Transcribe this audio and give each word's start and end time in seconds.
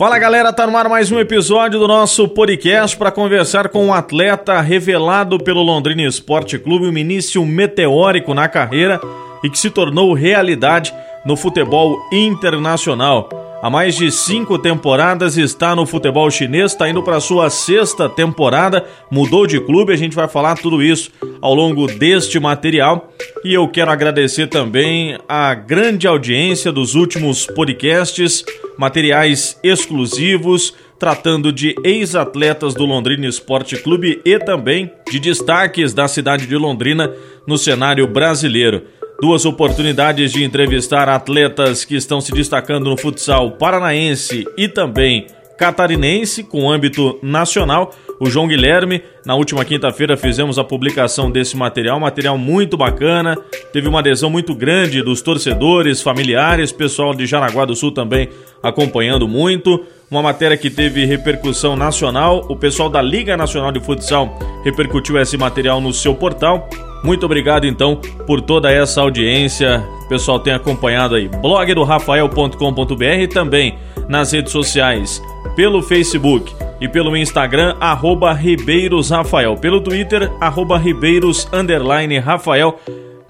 Fala 0.00 0.18
galera, 0.18 0.50
tá 0.50 0.66
no 0.66 0.78
ar 0.78 0.88
mais 0.88 1.12
um 1.12 1.20
episódio 1.20 1.78
do 1.78 1.86
nosso 1.86 2.26
podcast 2.26 2.96
para 2.96 3.12
conversar 3.12 3.68
com 3.68 3.84
um 3.84 3.92
atleta 3.92 4.58
revelado 4.58 5.38
pelo 5.38 5.62
Londrina 5.62 6.00
Esporte 6.00 6.58
Clube, 6.58 6.86
um 6.86 6.96
início 6.96 7.44
meteórico 7.44 8.32
na 8.32 8.48
carreira 8.48 8.98
e 9.44 9.50
que 9.50 9.58
se 9.58 9.68
tornou 9.68 10.14
realidade 10.14 10.94
no 11.22 11.36
futebol 11.36 11.98
internacional. 12.10 13.49
Há 13.62 13.68
mais 13.68 13.94
de 13.94 14.10
cinco 14.10 14.58
temporadas 14.58 15.36
está 15.36 15.76
no 15.76 15.84
futebol 15.84 16.30
chinês, 16.30 16.72
está 16.72 16.88
indo 16.88 17.02
para 17.02 17.20
sua 17.20 17.50
sexta 17.50 18.08
temporada, 18.08 18.86
mudou 19.10 19.46
de 19.46 19.60
clube, 19.60 19.92
a 19.92 19.96
gente 19.96 20.16
vai 20.16 20.26
falar 20.26 20.56
tudo 20.56 20.82
isso 20.82 21.10
ao 21.42 21.54
longo 21.54 21.86
deste 21.86 22.40
material. 22.40 23.12
E 23.44 23.52
eu 23.52 23.68
quero 23.68 23.90
agradecer 23.90 24.46
também 24.46 25.18
a 25.28 25.52
grande 25.52 26.06
audiência 26.06 26.72
dos 26.72 26.94
últimos 26.94 27.46
podcasts, 27.46 28.42
materiais 28.78 29.60
exclusivos, 29.62 30.74
tratando 30.98 31.52
de 31.52 31.74
ex-atletas 31.84 32.72
do 32.72 32.86
Londrina 32.86 33.26
Esporte 33.26 33.76
Clube 33.76 34.22
e 34.24 34.38
também 34.38 34.90
de 35.10 35.18
destaques 35.20 35.92
da 35.92 36.08
cidade 36.08 36.46
de 36.46 36.56
Londrina 36.56 37.12
no 37.46 37.58
cenário 37.58 38.06
brasileiro 38.06 38.84
duas 39.20 39.44
oportunidades 39.44 40.32
de 40.32 40.42
entrevistar 40.42 41.08
atletas 41.08 41.84
que 41.84 41.94
estão 41.94 42.20
se 42.20 42.32
destacando 42.32 42.88
no 42.88 42.96
futsal 42.96 43.52
paranaense 43.52 44.46
e 44.56 44.66
também 44.66 45.26
catarinense 45.60 46.42
com 46.42 46.70
âmbito 46.70 47.18
nacional. 47.22 47.92
O 48.18 48.30
João 48.30 48.48
Guilherme, 48.48 49.02
na 49.26 49.34
última 49.34 49.62
quinta-feira 49.62 50.16
fizemos 50.16 50.58
a 50.58 50.64
publicação 50.64 51.30
desse 51.30 51.54
material, 51.54 52.00
material 52.00 52.38
muito 52.38 52.78
bacana, 52.78 53.36
teve 53.70 53.86
uma 53.86 53.98
adesão 53.98 54.30
muito 54.30 54.54
grande 54.54 55.02
dos 55.02 55.20
torcedores, 55.20 56.00
familiares, 56.00 56.72
pessoal 56.72 57.14
de 57.14 57.26
Jaraguá 57.26 57.66
do 57.66 57.76
Sul 57.76 57.92
também 57.92 58.30
acompanhando 58.62 59.28
muito. 59.28 59.84
Uma 60.10 60.22
matéria 60.22 60.56
que 60.56 60.70
teve 60.70 61.04
repercussão 61.04 61.76
nacional, 61.76 62.46
o 62.48 62.56
pessoal 62.56 62.88
da 62.88 63.02
Liga 63.02 63.36
Nacional 63.36 63.70
de 63.70 63.80
Futsal 63.80 64.38
repercutiu 64.64 65.18
esse 65.18 65.36
material 65.36 65.78
no 65.78 65.92
seu 65.92 66.14
portal. 66.14 66.68
Muito 67.02 67.24
obrigado 67.24 67.66
então 67.66 67.96
por 68.26 68.40
toda 68.40 68.70
essa 68.70 69.00
audiência. 69.00 69.82
O 70.04 70.08
pessoal 70.08 70.38
tem 70.38 70.52
acompanhado 70.52 71.14
aí 71.14 71.28
blog 71.28 71.72
do 71.74 71.82
rafael.com.br 71.82 73.32
também 73.32 73.78
nas 74.08 74.32
redes 74.32 74.52
sociais, 74.52 75.22
pelo 75.56 75.82
Facebook 75.82 76.52
e 76.80 76.88
pelo 76.88 77.16
Instagram 77.16 77.76
arroba 77.80 78.32
ribeirosrafael, 78.32 79.56
pelo 79.56 79.80
Twitter 79.80 80.30
arroba 80.40 80.76
ribeiros 80.76 81.48
Rafael. 82.22 82.78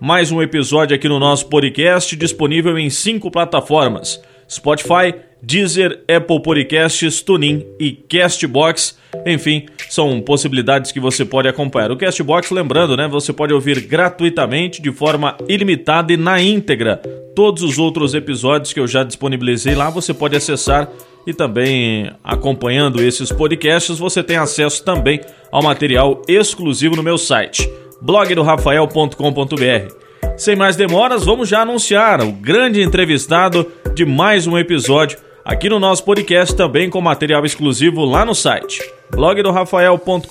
Mais 0.01 0.33
um 0.33 0.41
episódio 0.41 0.97
aqui 0.97 1.09
no 1.09 1.19
nosso 1.19 1.47
podcast 1.47 2.17
disponível 2.17 2.79
em 2.79 2.89
cinco 2.89 3.31
plataformas: 3.31 4.21
Spotify, 4.51 5.15
Deezer, 5.43 6.03
Apple 6.09 6.43
Podcasts, 6.43 7.23
TuneIn 7.23 7.65
e 7.79 7.93
Castbox. 7.93 8.99
Enfim, 9.25 9.67
são 9.89 10.21
possibilidades 10.21 10.93
que 10.93 11.01
você 11.01 11.25
pode 11.25 11.49
acompanhar. 11.49 11.91
O 11.91 11.97
Castbox, 11.97 12.51
lembrando, 12.51 12.97
né, 12.97 13.09
você 13.09 13.33
pode 13.33 13.55
ouvir 13.55 13.81
gratuitamente, 13.81 14.83
de 14.83 14.93
forma 14.93 15.37
ilimitada 15.49 16.13
e 16.13 16.17
na 16.17 16.41
íntegra. 16.41 16.97
Todos 17.35 17.63
os 17.63 17.79
outros 17.79 18.13
episódios 18.15 18.73
que 18.73 18.81
eu 18.81 18.87
já 18.87 19.05
disponibilizei 19.05 19.75
lá, 19.75 19.89
você 19.89 20.13
pode 20.13 20.37
acessar 20.37 20.89
e 21.27 21.33
também 21.33 22.11
acompanhando 22.25 23.03
esses 23.03 23.31
podcasts, 23.31 23.99
você 23.99 24.23
tem 24.23 24.37
acesso 24.37 24.85
também 24.85 25.21
ao 25.53 25.63
material 25.63 26.23
exclusivo 26.27 26.97
no 26.97 27.03
meu 27.03 27.19
site, 27.19 27.71
blogdorafael.com.br. 28.03 30.00
Sem 30.41 30.57
mais 30.57 30.75
demoras, 30.75 31.27
vamos 31.27 31.51
já 31.51 31.61
anunciar 31.61 32.23
o 32.23 32.33
grande 32.33 32.81
entrevistado 32.81 33.71
de 33.95 34.07
mais 34.07 34.47
um 34.47 34.57
episódio 34.57 35.19
aqui 35.45 35.69
no 35.69 35.79
nosso 35.79 36.03
podcast, 36.03 36.57
também 36.57 36.89
com 36.89 36.99
material 36.99 37.45
exclusivo 37.45 38.07
lá 38.07 38.25
no 38.25 38.35
site 38.35 38.81
blogdorafael.com.br. 39.11 40.25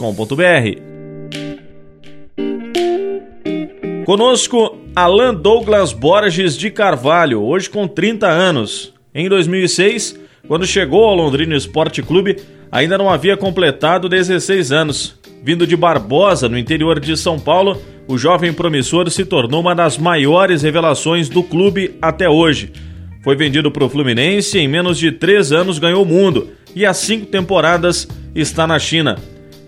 Conosco, 4.03 4.79
Alan 4.95 5.35
Douglas 5.35 5.93
Borges 5.93 6.57
de 6.57 6.71
Carvalho, 6.71 7.43
hoje 7.43 7.69
com 7.69 7.87
30 7.87 8.25
anos. 8.25 8.91
Em 9.13 9.29
2006, 9.29 10.19
quando 10.47 10.65
chegou 10.65 11.03
ao 11.03 11.13
Londrina 11.13 11.55
Esporte 11.55 12.01
Clube, 12.01 12.37
ainda 12.71 12.97
não 12.97 13.11
havia 13.11 13.37
completado 13.37 14.09
16 14.09 14.71
anos. 14.71 15.19
Vindo 15.43 15.67
de 15.67 15.77
Barbosa, 15.77 16.49
no 16.49 16.57
interior 16.57 16.99
de 16.99 17.15
São 17.15 17.39
Paulo, 17.39 17.79
o 18.09 18.17
jovem 18.17 18.51
promissor 18.51 19.09
se 19.09 19.23
tornou 19.23 19.61
uma 19.61 19.73
das 19.73 19.97
maiores 19.97 20.63
revelações 20.63 21.29
do 21.29 21.43
clube 21.43 21.97
até 22.01 22.27
hoje 22.27 22.73
foi 23.21 23.35
vendido 23.35 23.69
para 23.69 23.83
o 23.83 23.89
Fluminense 23.89 24.57
e 24.57 24.61
em 24.61 24.67
menos 24.67 24.97
de 24.97 25.11
três 25.11 25.51
anos 25.51 25.77
ganhou 25.77 26.03
o 26.03 26.05
mundo 26.05 26.47
e 26.73 26.85
há 26.85 26.93
cinco 26.93 27.25
temporadas 27.25 28.07
está 28.33 28.65
na 28.65 28.79
China. 28.79 29.17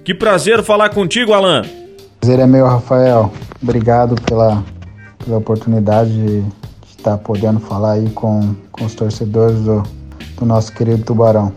Que 0.03 0.13
prazer 0.13 0.63
falar 0.63 0.89
contigo, 0.89 1.33
Alan. 1.33 1.63
Prazer 2.19 2.39
é 2.39 2.47
meu, 2.47 2.65
Rafael. 2.65 3.31
Obrigado 3.61 4.15
pela, 4.21 4.63
pela 5.23 5.37
oportunidade 5.37 6.11
de 6.11 6.43
estar 6.89 7.17
podendo 7.17 7.59
falar 7.59 7.93
aí 7.93 8.09
com, 8.11 8.55
com 8.71 8.85
os 8.85 8.95
torcedores 8.95 9.59
do, 9.59 9.83
do 10.39 10.45
nosso 10.45 10.71
querido 10.73 11.03
Tubarão. 11.03 11.51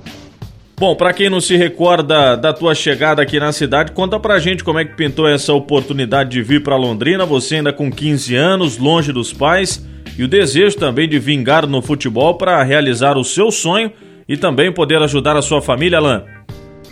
Bom, 0.77 0.97
para 0.97 1.12
quem 1.12 1.31
não 1.31 1.41
se 1.41 1.57
recorda 1.57 2.37
da 2.37 2.53
tua 2.53 2.75
chegada 2.75 3.23
aqui 3.23 3.39
na 3.39 3.53
cidade, 3.53 3.93
conta 3.93 4.19
pra 4.19 4.41
gente 4.41 4.65
como 4.65 4.81
é 4.81 4.85
que 4.85 4.97
pintou 4.97 5.29
essa 5.29 5.53
oportunidade 5.53 6.31
de 6.31 6.43
vir 6.43 6.65
para 6.65 6.77
Londrina, 6.77 7.25
você 7.25 7.57
ainda 7.57 7.73
com 7.73 7.89
15 7.89 8.35
anos, 8.35 8.77
longe 8.77 9.13
dos 9.13 9.33
pais 9.33 9.87
e 10.19 10.25
o 10.25 10.29
desejo 10.29 10.77
também 10.77 11.09
de 11.09 11.17
vingar 11.21 11.65
no 11.65 11.81
futebol 11.81 12.34
para 12.34 12.61
realizar 12.65 13.17
o 13.17 13.23
seu 13.23 13.53
sonho 13.53 13.93
e 14.29 14.37
também 14.37 14.73
poder 14.73 15.01
ajudar 15.01 15.37
a 15.37 15.43
sua 15.43 15.63
família, 15.63 15.99
Alan. 15.99 16.25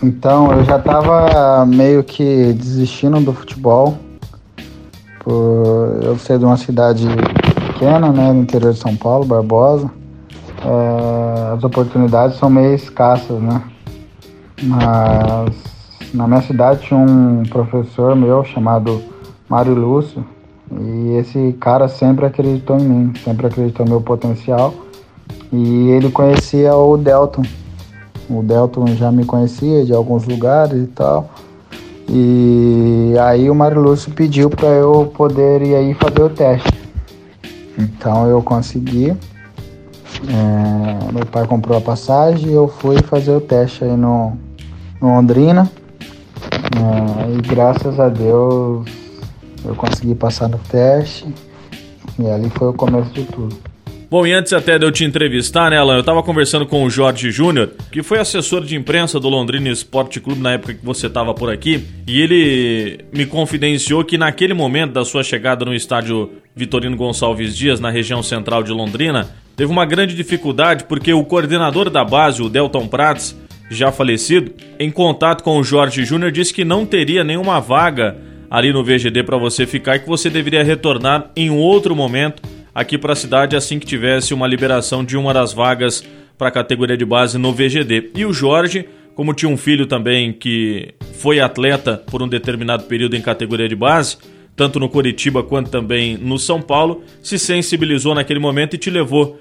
Então, 0.01 0.49
eu 0.53 0.63
já 0.63 0.77
estava 0.77 1.65
meio 1.65 2.05
que 2.05 2.53
desistindo 2.53 3.19
do 3.19 3.33
futebol, 3.33 3.97
por 5.19 5.99
eu 6.03 6.17
ser 6.17 6.39
de 6.39 6.45
uma 6.45 6.57
cidade 6.57 7.05
pequena, 7.67 8.13
né, 8.13 8.31
no 8.31 8.41
interior 8.43 8.71
de 8.71 8.79
São 8.79 8.95
Paulo, 8.95 9.25
Barbosa. 9.25 9.91
É, 10.65 11.53
as 11.53 11.63
oportunidades 11.63 12.37
são 12.37 12.49
meio 12.49 12.75
escassas, 12.75 13.41
né? 13.41 13.61
Mas 14.63 15.53
na 16.13 16.27
minha 16.27 16.41
cidade 16.41 16.81
tinha 16.81 16.99
um 16.99 17.43
professor 17.43 18.15
meu 18.15 18.43
chamado 18.43 19.01
Mário 19.49 19.73
Lúcio, 19.73 20.23
e 20.71 21.17
esse 21.17 21.55
cara 21.59 21.87
sempre 21.87 22.25
acreditou 22.25 22.77
em 22.79 22.83
mim, 22.83 23.13
sempre 23.23 23.47
acreditou 23.47 23.85
no 23.85 23.91
meu 23.91 24.01
potencial. 24.01 24.73
E 25.51 25.89
ele 25.89 26.09
conhecia 26.09 26.75
o 26.75 26.97
Delton. 26.97 27.43
O 28.29 28.41
Delton 28.41 28.87
já 28.87 29.11
me 29.11 29.25
conhecia 29.25 29.85
de 29.85 29.93
alguns 29.93 30.25
lugares 30.25 30.83
e 30.83 30.87
tal. 30.87 31.29
E 32.09 33.13
aí 33.19 33.49
o 33.49 33.55
Mário 33.55 33.81
Lúcio 33.81 34.11
pediu 34.13 34.49
para 34.49 34.67
eu 34.67 35.11
poder 35.15 35.61
ir 35.61 35.75
aí 35.75 35.93
fazer 35.93 36.23
o 36.23 36.29
teste. 36.29 36.71
Então 37.77 38.27
eu 38.27 38.41
consegui. 38.41 39.11
É, 40.25 41.11
meu 41.11 41.25
pai 41.25 41.45
comprou 41.45 41.77
a 41.77 41.81
passagem 41.81 42.49
e 42.49 42.53
eu 42.53 42.67
fui 42.67 42.97
fazer 43.03 43.35
o 43.35 43.41
teste 43.41 43.83
aí 43.83 43.95
no, 43.95 44.37
Londrina. 45.07 45.69
É, 46.75 47.37
e 47.37 47.41
graças 47.41 47.99
a 47.99 48.09
Deus 48.09 48.87
eu 49.65 49.75
consegui 49.75 50.15
passar 50.15 50.47
no 50.47 50.57
teste 50.57 51.25
e 52.19 52.27
ali 52.27 52.49
foi 52.49 52.69
o 52.69 52.73
começo 52.73 53.11
de 53.11 53.23
tudo. 53.23 53.73
Bom, 54.09 54.27
e 54.27 54.31
antes 54.31 54.53
até 54.53 54.77
de 54.77 54.85
eu 54.85 54.91
te 54.91 55.03
entrevistar, 55.03 55.71
né, 55.71 55.77
Alan, 55.77 55.95
eu 55.95 56.01
estava 56.01 56.21
conversando 56.21 56.67
com 56.67 56.83
o 56.83 56.89
Jorge 56.89 57.31
Júnior, 57.31 57.71
que 57.91 58.03
foi 58.03 58.19
assessor 58.19 58.63
de 58.63 58.75
imprensa 58.75 59.19
do 59.19 59.27
Londrina 59.27 59.69
Esporte 59.69 60.19
Clube 60.19 60.39
na 60.39 60.51
época 60.51 60.75
que 60.75 60.85
você 60.85 61.07
estava 61.07 61.33
por 61.33 61.51
aqui, 61.51 61.83
e 62.05 62.21
ele 62.21 62.99
me 63.11 63.25
confidenciou 63.25 64.05
que 64.05 64.15
naquele 64.15 64.53
momento 64.53 64.93
da 64.93 65.03
sua 65.03 65.23
chegada 65.23 65.65
no 65.65 65.73
estádio 65.73 66.29
Vitorino 66.55 66.95
Gonçalves 66.95 67.57
Dias, 67.57 67.79
na 67.79 67.89
região 67.89 68.21
central 68.21 68.61
de 68.61 68.71
Londrina, 68.71 69.31
teve 69.55 69.71
uma 69.71 69.83
grande 69.83 70.15
dificuldade 70.15 70.83
porque 70.83 71.11
o 71.11 71.25
coordenador 71.25 71.89
da 71.89 72.05
base, 72.05 72.43
o 72.43 72.49
Delton 72.49 72.87
Prats, 72.87 73.35
já 73.69 73.91
falecido, 73.91 74.51
em 74.79 74.91
contato 74.91 75.43
com 75.43 75.57
o 75.57 75.63
Jorge 75.63 76.05
Júnior, 76.05 76.31
disse 76.31 76.53
que 76.53 76.65
não 76.65 76.85
teria 76.85 77.23
nenhuma 77.23 77.59
vaga 77.59 78.17
ali 78.49 78.71
no 78.71 78.83
VGD 78.83 79.23
para 79.23 79.37
você 79.37 79.65
ficar 79.65 79.95
e 79.95 79.99
que 79.99 80.07
você 80.07 80.29
deveria 80.29 80.63
retornar 80.63 81.31
em 81.35 81.49
outro 81.49 81.95
momento 81.95 82.43
aqui 82.73 82.97
para 82.97 83.13
a 83.13 83.15
cidade 83.15 83.55
assim 83.55 83.79
que 83.79 83.85
tivesse 83.85 84.33
uma 84.33 84.47
liberação 84.47 85.03
de 85.03 85.17
uma 85.17 85.33
das 85.33 85.53
vagas 85.53 86.03
para 86.37 86.49
a 86.49 86.51
categoria 86.51 86.97
de 86.97 87.05
base 87.05 87.37
no 87.37 87.51
VGD. 87.51 88.11
E 88.15 88.25
o 88.25 88.33
Jorge, 88.33 88.87
como 89.15 89.33
tinha 89.33 89.49
um 89.49 89.57
filho 89.57 89.85
também 89.85 90.33
que 90.33 90.93
foi 91.13 91.39
atleta 91.39 91.97
por 92.09 92.21
um 92.21 92.27
determinado 92.27 92.83
período 92.83 93.15
em 93.15 93.21
categoria 93.21 93.67
de 93.67 93.75
base, 93.75 94.17
tanto 94.55 94.79
no 94.79 94.89
Curitiba 94.89 95.43
quanto 95.43 95.69
também 95.69 96.17
no 96.17 96.37
São 96.37 96.61
Paulo, 96.61 97.03
se 97.21 97.39
sensibilizou 97.39 98.13
naquele 98.13 98.39
momento 98.39 98.75
e 98.75 98.79
te 98.79 98.89
levou 98.89 99.39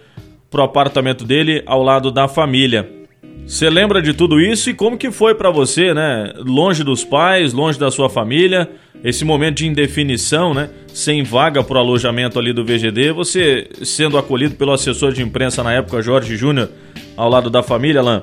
pro 0.51 0.63
apartamento 0.63 1.25
dele 1.25 1.63
ao 1.67 1.83
lado 1.83 2.11
da 2.11 2.29
família. 2.29 3.02
Você 3.47 3.69
lembra 3.69 4.01
de 4.01 4.15
tudo 4.15 4.41
isso 4.41 4.71
e 4.71 4.75
como 4.75 4.97
que 4.97 5.11
foi 5.11 5.35
para 5.35 5.51
você, 5.51 5.93
né? 5.93 6.33
Longe 6.39 6.83
dos 6.83 7.05
pais, 7.05 7.53
longe 7.53 7.79
da 7.79 7.91
sua 7.91 8.09
família, 8.09 8.71
esse 9.05 9.25
momento 9.25 9.57
de 9.57 9.67
indefinição, 9.67 10.55
né? 10.55 10.71
Sem 10.95 11.23
vaga 11.23 11.63
para 11.63 11.77
o 11.77 11.81
alojamento 11.81 12.39
ali 12.39 12.53
do 12.53 12.65
VGD, 12.65 13.13
você 13.13 13.69
sendo 13.83 14.17
acolhido 14.17 14.55
pelo 14.55 14.73
assessor 14.73 15.13
de 15.13 15.23
imprensa 15.23 15.63
na 15.63 15.73
época, 15.73 16.01
Jorge 16.01 16.37
Júnior, 16.37 16.71
ao 17.17 17.29
lado 17.29 17.51
da 17.51 17.63
família, 17.63 18.01
Alain? 18.01 18.23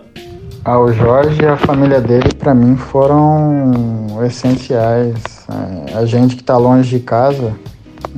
Ah, 0.65 0.79
o 0.79 0.91
Jorge 0.91 1.41
e 1.41 1.45
a 1.45 1.57
família 1.57 2.01
dele, 2.01 2.33
para 2.37 2.53
mim, 2.53 2.75
foram 2.75 3.71
essenciais. 4.25 5.45
É, 5.49 5.97
a 5.97 6.05
gente 6.05 6.35
que 6.35 6.41
está 6.41 6.57
longe 6.57 6.89
de 6.89 6.99
casa, 6.99 7.55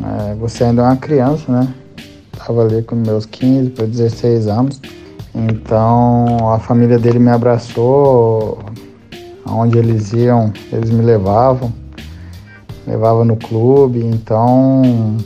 é, 0.04 0.36
você 0.36 0.64
ainda 0.64 0.82
é 0.82 0.86
uma 0.86 0.98
criança, 0.98 1.52
né? 1.52 1.68
Tava 2.38 2.66
ali 2.66 2.82
com 2.84 2.96
meus 2.96 3.26
15 3.26 3.70
para 3.72 3.86
16 3.86 4.48
anos. 4.48 4.82
Então 5.34 6.52
a 6.52 6.60
família 6.60 7.00
dele 7.00 7.20
me 7.20 7.30
abraçou, 7.30 8.60
aonde 9.46 9.78
eles 9.78 10.12
iam, 10.14 10.52
eles 10.72 10.90
me 10.90 11.02
levavam, 11.02 11.72
levavam 12.86 13.24
no 13.24 13.38
clube, 13.38 14.06
então 14.06 15.18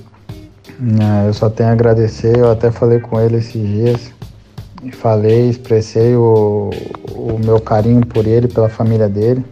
é, 0.80 1.28
eu 1.28 1.34
só 1.34 1.50
tenho 1.50 1.70
a 1.70 1.74
agradecer, 1.74 2.38
eu 2.38 2.52
até 2.52 2.70
falei 2.70 3.00
com 3.00 3.20
ele 3.20 3.38
esses 3.38 3.54
dias, 3.54 4.12
e 4.84 4.92
falei, 4.92 5.50
expressei 5.50 6.16
o, 6.16 6.70
o 7.12 7.40
meu 7.44 7.60
carinho 7.60 8.06
por 8.06 8.28
ele, 8.28 8.48
pela 8.48 8.70
família 8.70 9.10
dele. 9.10 9.44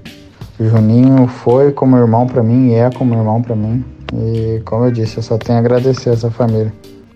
O 0.59 0.63
Juninho 0.63 1.27
foi 1.27 1.71
como 1.71 1.97
irmão 1.97 2.27
para 2.27 2.44
mim 2.44 2.69
e 2.69 2.75
é 2.75 2.91
como 2.91 3.15
irmão 3.15 3.41
para 3.41 3.56
mim. 3.56 3.83
E 4.13 4.61
como 4.63 4.85
eu 4.85 4.91
disse, 4.91 5.17
eu 5.17 5.23
só 5.23 5.38
tenho 5.39 5.57
a 5.57 5.61
agradecer 5.61 6.11
essa 6.11 6.29
família. 6.29 6.71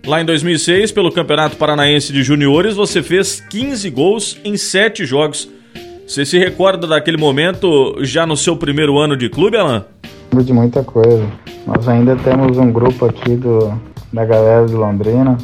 Lá 0.07 0.21
em 0.21 0.25
2006, 0.25 0.93
pelo 0.93 1.11
Campeonato 1.11 1.57
Paranaense 1.57 2.13
de 2.13 2.23
Juniores, 2.23 2.77
você 2.77 3.03
fez 3.03 3.41
15 3.41 3.89
gols 3.89 4.39
em 4.41 4.55
7 4.55 5.05
jogos. 5.05 5.51
Você 6.07 6.25
se 6.25 6.39
recorda 6.39 6.87
daquele 6.87 7.17
momento 7.17 7.97
já 8.05 8.25
no 8.25 8.37
seu 8.37 8.55
primeiro 8.55 8.97
ano 8.97 9.17
de 9.17 9.27
clube, 9.27 9.57
Alan? 9.57 9.83
Lembro 10.31 10.45
de 10.45 10.53
muita 10.53 10.81
coisa. 10.81 11.27
Nós 11.65 11.89
ainda 11.89 12.15
temos 12.15 12.57
um 12.57 12.71
grupo 12.71 13.05
aqui 13.05 13.35
do, 13.35 13.77
da 14.13 14.23
galera 14.23 14.65
de 14.65 14.75
Londrina. 14.75 15.37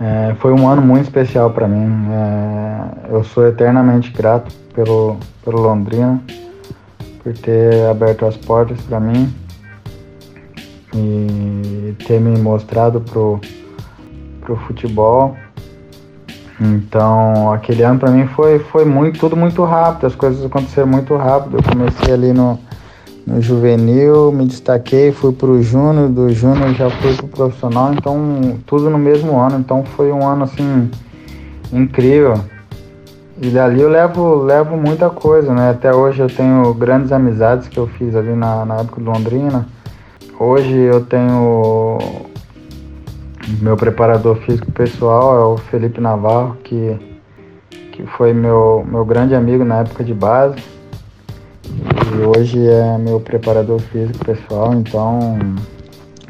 É, 0.00 0.34
foi 0.40 0.52
um 0.52 0.68
ano 0.68 0.82
muito 0.82 1.04
especial 1.04 1.48
para 1.52 1.68
mim. 1.68 1.86
É, 2.10 3.14
eu 3.14 3.22
sou 3.22 3.46
eternamente 3.46 4.10
grato 4.10 4.52
pelo, 4.74 5.18
pelo 5.44 5.60
Londrina, 5.60 6.20
por 7.22 7.32
ter 7.32 7.86
aberto 7.88 8.26
as 8.26 8.36
portas 8.36 8.80
para 8.80 8.98
mim 8.98 9.32
e 10.96 11.94
ter 12.06 12.20
me 12.20 12.38
mostrado 12.38 13.00
pro, 13.00 13.40
pro 14.40 14.56
futebol. 14.56 15.36
Então, 16.58 17.52
aquele 17.52 17.82
ano 17.82 17.98
para 17.98 18.10
mim 18.10 18.26
foi, 18.28 18.58
foi 18.58 18.84
muito, 18.84 19.18
tudo 19.18 19.36
muito 19.36 19.62
rápido, 19.62 20.06
as 20.06 20.14
coisas 20.14 20.44
aconteceram 20.44 20.88
muito 20.88 21.14
rápido. 21.14 21.58
Eu 21.58 21.62
comecei 21.62 22.14
ali 22.14 22.32
no, 22.32 22.58
no 23.26 23.42
juvenil, 23.42 24.32
me 24.32 24.46
destaquei, 24.46 25.12
fui 25.12 25.32
pro 25.32 25.62
júnior, 25.62 26.08
do 26.08 26.32
júnior 26.32 26.72
já 26.74 26.88
fui 26.88 27.14
pro 27.14 27.28
profissional, 27.28 27.92
então 27.92 28.58
tudo 28.64 28.88
no 28.88 28.98
mesmo 28.98 29.38
ano. 29.38 29.58
Então 29.58 29.84
foi 29.84 30.10
um 30.10 30.26
ano 30.26 30.44
assim 30.44 30.90
incrível. 31.70 32.40
E 33.40 33.50
dali 33.50 33.82
eu 33.82 33.90
levo, 33.90 34.36
levo 34.36 34.78
muita 34.78 35.10
coisa, 35.10 35.52
né? 35.52 35.68
Até 35.68 35.94
hoje 35.94 36.20
eu 36.20 36.28
tenho 36.28 36.72
grandes 36.72 37.12
amizades 37.12 37.68
que 37.68 37.78
eu 37.78 37.86
fiz 37.86 38.16
ali 38.16 38.34
na, 38.34 38.64
na 38.64 38.76
época 38.76 38.98
do 38.98 39.10
Londrina. 39.10 39.66
Hoje 40.38 40.74
eu 40.74 41.02
tenho 41.06 41.98
meu 43.62 43.74
preparador 43.74 44.36
físico 44.42 44.70
pessoal 44.70 45.34
é 45.34 45.54
o 45.54 45.56
Felipe 45.56 45.98
Navarro, 45.98 46.58
que, 46.62 46.96
que 47.92 48.02
foi 48.18 48.34
meu, 48.34 48.86
meu 48.86 49.04
grande 49.04 49.34
amigo 49.34 49.64
na 49.64 49.80
época 49.80 50.04
de 50.04 50.12
base. 50.12 50.62
E 51.64 52.38
hoje 52.38 52.58
é 52.66 52.98
meu 52.98 53.18
preparador 53.18 53.80
físico 53.80 54.24
pessoal, 54.24 54.74
então 54.74 55.38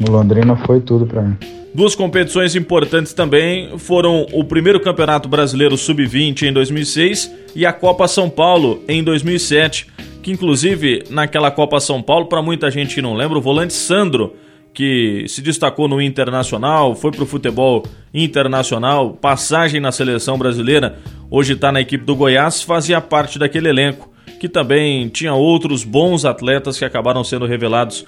o 0.06 0.10
Londrina 0.10 0.56
foi 0.56 0.80
tudo 0.80 1.04
para 1.04 1.22
mim. 1.22 1.36
Duas 1.74 1.94
competições 1.94 2.54
importantes 2.54 3.12
também 3.12 3.76
foram 3.76 4.24
o 4.32 4.44
primeiro 4.44 4.80
Campeonato 4.80 5.28
Brasileiro 5.28 5.76
Sub-20 5.76 6.42
em 6.42 6.52
2006 6.52 7.30
e 7.56 7.66
a 7.66 7.72
Copa 7.72 8.06
São 8.06 8.30
Paulo 8.30 8.82
em 8.88 9.02
2007 9.02 9.86
que 10.26 10.32
inclusive 10.32 11.04
naquela 11.08 11.52
Copa 11.52 11.78
São 11.78 12.02
Paulo, 12.02 12.26
para 12.26 12.42
muita 12.42 12.68
gente 12.68 12.96
que 12.96 13.00
não 13.00 13.14
lembra, 13.14 13.38
o 13.38 13.40
volante 13.40 13.72
Sandro, 13.72 14.34
que 14.74 15.24
se 15.28 15.40
destacou 15.40 15.86
no 15.86 16.02
Internacional, 16.02 16.96
foi 16.96 17.12
para 17.12 17.22
o 17.22 17.26
futebol 17.26 17.84
internacional, 18.12 19.10
passagem 19.10 19.80
na 19.80 19.92
seleção 19.92 20.36
brasileira, 20.36 20.96
hoje 21.30 21.52
está 21.52 21.70
na 21.70 21.80
equipe 21.80 22.04
do 22.04 22.16
Goiás, 22.16 22.60
fazia 22.60 23.00
parte 23.00 23.38
daquele 23.38 23.68
elenco, 23.68 24.10
que 24.40 24.48
também 24.48 25.08
tinha 25.08 25.32
outros 25.32 25.84
bons 25.84 26.24
atletas 26.24 26.76
que 26.76 26.84
acabaram 26.84 27.22
sendo 27.22 27.46
revelados 27.46 28.04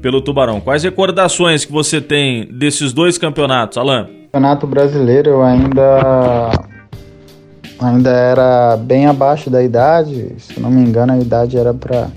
pelo 0.00 0.20
Tubarão. 0.20 0.60
Quais 0.60 0.84
recordações 0.84 1.64
que 1.64 1.72
você 1.72 2.00
tem 2.00 2.46
desses 2.46 2.92
dois 2.92 3.18
campeonatos, 3.18 3.76
Alan? 3.76 4.06
Campeonato 4.32 4.68
brasileiro 4.68 5.30
eu 5.30 5.42
ainda 5.42 6.52
ainda 7.80 8.10
era 8.10 8.76
bem 8.76 9.06
abaixo 9.06 9.50
da 9.50 9.62
idade, 9.62 10.34
se 10.38 10.58
não 10.58 10.70
me 10.70 10.82
engano 10.82 11.12
a 11.12 11.18
idade 11.18 11.58
era 11.58 11.74
para 11.74 12.08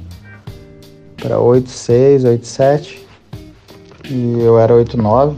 para 1.22 1.36
8,6, 1.36 2.24
8,7 2.24 3.00
e 4.10 4.40
eu 4.42 4.58
era 4.58 4.74
8,9, 4.74 5.34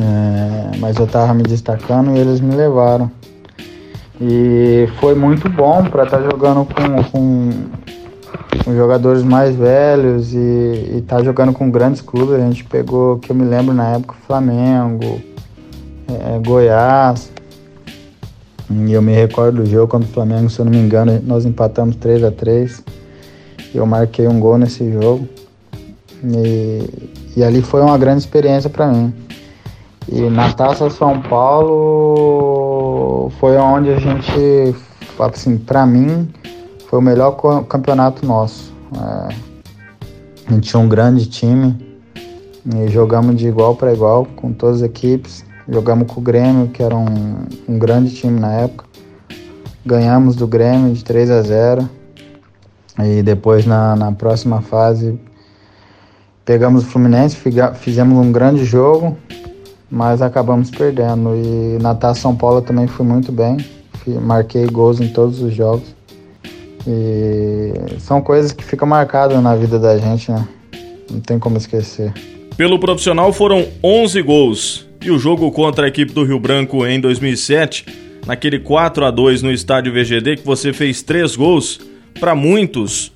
é, 0.00 0.78
mas 0.78 0.96
eu 0.96 1.06
tava 1.06 1.34
me 1.34 1.42
destacando 1.42 2.16
e 2.16 2.18
eles 2.18 2.40
me 2.40 2.54
levaram. 2.54 3.10
E 4.20 4.88
foi 5.00 5.14
muito 5.14 5.48
bom 5.48 5.84
para 5.84 6.04
estar 6.04 6.18
tá 6.18 6.30
jogando 6.30 6.64
com, 6.64 7.02
com, 7.10 7.50
com, 8.64 8.74
jogadores 8.74 9.24
mais 9.24 9.56
velhos 9.56 10.32
e 10.32 10.98
estar 10.98 11.16
tá 11.16 11.24
jogando 11.24 11.52
com 11.52 11.68
grandes 11.70 12.00
clubes. 12.00 12.36
A 12.36 12.38
gente 12.38 12.64
pegou, 12.64 13.18
que 13.18 13.30
eu 13.30 13.36
me 13.36 13.44
lembro 13.44 13.74
na 13.74 13.88
época, 13.94 14.14
Flamengo, 14.26 15.20
é, 16.08 16.38
Goiás, 16.38 17.32
e 18.86 18.92
eu 18.92 19.02
me 19.02 19.12
recordo 19.12 19.62
do 19.62 19.68
jogo 19.68 19.88
contra 19.88 20.08
o 20.08 20.12
Flamengo, 20.12 20.48
se 20.48 20.58
eu 20.58 20.64
não 20.64 20.72
me 20.72 20.78
engano, 20.78 21.20
nós 21.24 21.44
empatamos 21.44 21.96
3 21.96 22.24
a 22.24 22.30
3 22.30 22.82
Eu 23.74 23.84
marquei 23.84 24.26
um 24.26 24.40
gol 24.40 24.56
nesse 24.56 24.90
jogo. 24.92 25.28
E, 26.24 26.88
e 27.36 27.44
ali 27.44 27.60
foi 27.60 27.82
uma 27.82 27.98
grande 27.98 28.20
experiência 28.20 28.70
para 28.70 28.88
mim. 28.88 29.12
E 30.10 30.22
na 30.22 30.52
Taça 30.52 30.90
São 30.90 31.20
Paulo 31.22 33.30
foi 33.38 33.56
onde 33.56 33.90
a 33.90 33.98
gente, 33.98 34.74
assim, 35.18 35.58
para 35.58 35.86
mim, 35.86 36.28
foi 36.88 36.98
o 36.98 37.02
melhor 37.02 37.32
campeonato 37.64 38.26
nosso. 38.26 38.72
É, 38.94 39.34
a 40.48 40.52
gente 40.52 40.70
tinha 40.70 40.80
um 40.80 40.88
grande 40.88 41.26
time 41.26 41.76
e 42.66 42.88
jogamos 42.88 43.36
de 43.36 43.48
igual 43.48 43.74
para 43.74 43.92
igual 43.92 44.26
com 44.36 44.52
todas 44.52 44.82
as 44.82 44.88
equipes. 44.88 45.44
Jogamos 45.68 46.10
com 46.10 46.20
o 46.20 46.22
Grêmio, 46.22 46.68
que 46.68 46.82
era 46.82 46.96
um, 46.96 47.46
um 47.68 47.78
grande 47.78 48.14
time 48.14 48.38
na 48.38 48.52
época. 48.52 48.84
Ganhamos 49.84 50.34
do 50.36 50.46
Grêmio 50.46 50.92
de 50.92 51.04
3 51.04 51.30
a 51.30 51.42
0. 51.42 51.88
E 52.98 53.22
depois 53.22 53.64
na, 53.64 53.96
na 53.96 54.12
próxima 54.12 54.60
fase 54.60 55.18
pegamos 56.44 56.82
o 56.82 56.86
Fluminense, 56.86 57.36
fizemos 57.76 58.18
um 58.18 58.30
grande 58.30 58.64
jogo, 58.64 59.16
mas 59.90 60.20
acabamos 60.20 60.70
perdendo. 60.70 61.34
E 61.34 61.78
na 61.80 61.94
Taça 61.94 62.20
São 62.20 62.36
Paulo 62.36 62.60
também 62.60 62.86
fui 62.86 63.06
muito 63.06 63.30
bem. 63.30 63.56
Marquei 64.20 64.66
gols 64.66 65.00
em 65.00 65.08
todos 65.08 65.40
os 65.40 65.54
jogos. 65.54 65.94
E 66.86 68.00
são 68.00 68.20
coisas 68.20 68.50
que 68.50 68.64
ficam 68.64 68.88
marcadas 68.88 69.40
na 69.40 69.54
vida 69.54 69.78
da 69.78 69.96
gente, 69.96 70.32
né? 70.32 70.46
Não 71.08 71.20
tem 71.20 71.38
como 71.38 71.56
esquecer. 71.56 72.12
Pelo 72.56 72.78
profissional 72.80 73.32
foram 73.32 73.66
11 73.82 74.22
gols 74.22 74.91
e 75.04 75.10
o 75.10 75.18
jogo 75.18 75.50
contra 75.50 75.86
a 75.86 75.88
equipe 75.88 76.12
do 76.12 76.24
Rio 76.24 76.38
Branco 76.38 76.86
em 76.86 77.00
2007, 77.00 77.86
naquele 78.26 78.58
4 78.58 79.04
a 79.04 79.10
2 79.10 79.42
no 79.42 79.50
estádio 79.50 79.92
VGD 79.92 80.36
que 80.36 80.46
você 80.46 80.72
fez 80.72 81.02
três 81.02 81.34
gols, 81.34 81.80
para 82.20 82.34
muitos 82.34 83.12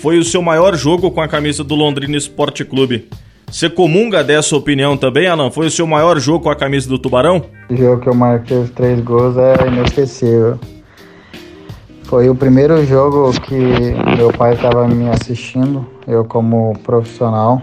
foi 0.00 0.18
o 0.18 0.24
seu 0.24 0.42
maior 0.42 0.76
jogo 0.76 1.10
com 1.10 1.20
a 1.20 1.26
camisa 1.26 1.64
do 1.64 1.74
Londrina 1.74 2.16
Esporte 2.16 2.64
Clube. 2.64 3.08
Você 3.50 3.70
comunga 3.70 4.22
dessa 4.22 4.54
opinião 4.54 4.96
também, 4.96 5.26
Alan? 5.26 5.50
Foi 5.50 5.66
o 5.66 5.70
seu 5.70 5.86
maior 5.86 6.18
jogo 6.18 6.44
com 6.44 6.50
a 6.50 6.56
camisa 6.56 6.88
do 6.88 6.98
Tubarão? 6.98 7.42
O 7.70 7.74
jogo 7.74 8.02
que 8.02 8.08
eu 8.08 8.14
marquei 8.14 8.58
os 8.58 8.70
três 8.70 9.00
gols 9.00 9.36
é 9.38 9.66
inesquecível. 9.66 10.58
Foi 12.02 12.28
o 12.28 12.34
primeiro 12.34 12.84
jogo 12.84 13.32
que 13.40 13.56
meu 14.16 14.30
pai 14.30 14.54
estava 14.54 14.86
me 14.86 15.08
assistindo, 15.08 15.86
eu 16.06 16.24
como 16.24 16.78
profissional. 16.84 17.62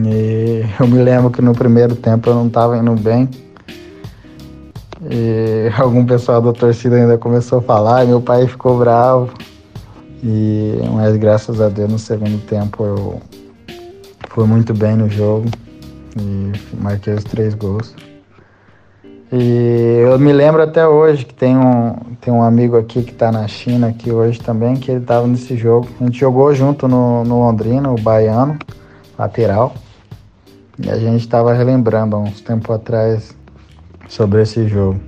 E 0.00 0.62
eu 0.78 0.86
me 0.86 1.02
lembro 1.02 1.30
que 1.30 1.40
no 1.40 1.52
primeiro 1.52 1.96
tempo 1.96 2.28
eu 2.28 2.34
não 2.34 2.46
estava 2.48 2.76
indo 2.76 2.92
bem. 2.92 3.28
E 5.10 5.70
algum 5.78 6.04
pessoal 6.04 6.40
da 6.42 6.52
torcida 6.52 6.96
ainda 6.96 7.16
começou 7.16 7.58
a 7.58 7.62
falar, 7.62 8.04
e 8.04 8.08
meu 8.08 8.20
pai 8.20 8.46
ficou 8.46 8.78
bravo. 8.78 9.32
E 10.22 10.80
mas 10.92 11.16
graças 11.16 11.60
a 11.60 11.68
Deus 11.68 11.90
no 11.90 11.98
segundo 11.98 12.38
tempo 12.46 12.84
eu 12.84 13.20
fui 14.30 14.46
muito 14.46 14.74
bem 14.74 14.96
no 14.96 15.08
jogo 15.08 15.46
e 16.18 16.52
marquei 16.80 17.14
os 17.14 17.24
três 17.24 17.54
gols. 17.54 17.94
E 19.32 20.02
eu 20.04 20.18
me 20.18 20.32
lembro 20.32 20.62
até 20.62 20.86
hoje 20.86 21.24
que 21.24 21.34
tem 21.34 21.56
um, 21.56 21.94
tem 22.20 22.32
um 22.32 22.42
amigo 22.42 22.76
aqui 22.76 23.02
que 23.02 23.10
está 23.12 23.32
na 23.32 23.46
China 23.48 23.88
aqui 23.88 24.10
hoje 24.10 24.40
também, 24.40 24.76
que 24.76 24.90
ele 24.90 25.00
estava 25.00 25.26
nesse 25.26 25.56
jogo. 25.56 25.88
A 26.00 26.04
gente 26.04 26.18
jogou 26.18 26.54
junto 26.54 26.86
no, 26.86 27.24
no 27.24 27.40
Londrina, 27.40 27.90
o 27.90 28.00
baiano, 28.00 28.56
lateral. 29.18 29.74
E 30.78 30.90
a 30.90 30.96
gente 30.96 31.20
estava 31.20 31.52
relembrando 31.54 32.16
há 32.16 32.18
uns 32.20 32.40
tempos 32.40 32.74
atrás 32.74 33.34
sobre 34.08 34.42
esse 34.42 34.68
jogo. 34.68 35.00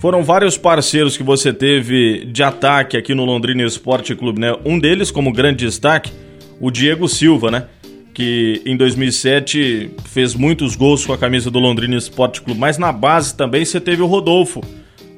Foram 0.00 0.22
vários 0.22 0.56
parceiros 0.56 1.16
que 1.16 1.22
você 1.22 1.52
teve 1.52 2.24
de 2.24 2.42
ataque 2.42 2.96
aqui 2.96 3.14
no 3.14 3.24
Londrina 3.24 3.62
Esporte 3.62 4.14
Clube, 4.16 4.40
né? 4.40 4.56
Um 4.64 4.78
deles, 4.78 5.10
como 5.10 5.30
grande 5.30 5.66
destaque, 5.66 6.10
o 6.58 6.70
Diego 6.70 7.06
Silva, 7.06 7.50
né? 7.50 7.66
Que 8.14 8.62
em 8.64 8.76
2007 8.76 9.94
fez 10.06 10.34
muitos 10.34 10.74
gols 10.74 11.04
com 11.04 11.12
a 11.12 11.18
camisa 11.18 11.50
do 11.50 11.58
Londrina 11.58 11.96
Esporte 11.96 12.40
Clube. 12.40 12.58
Mas 12.58 12.78
na 12.78 12.90
base 12.92 13.34
também 13.34 13.64
você 13.64 13.78
teve 13.78 14.00
o 14.00 14.06
Rodolfo 14.06 14.62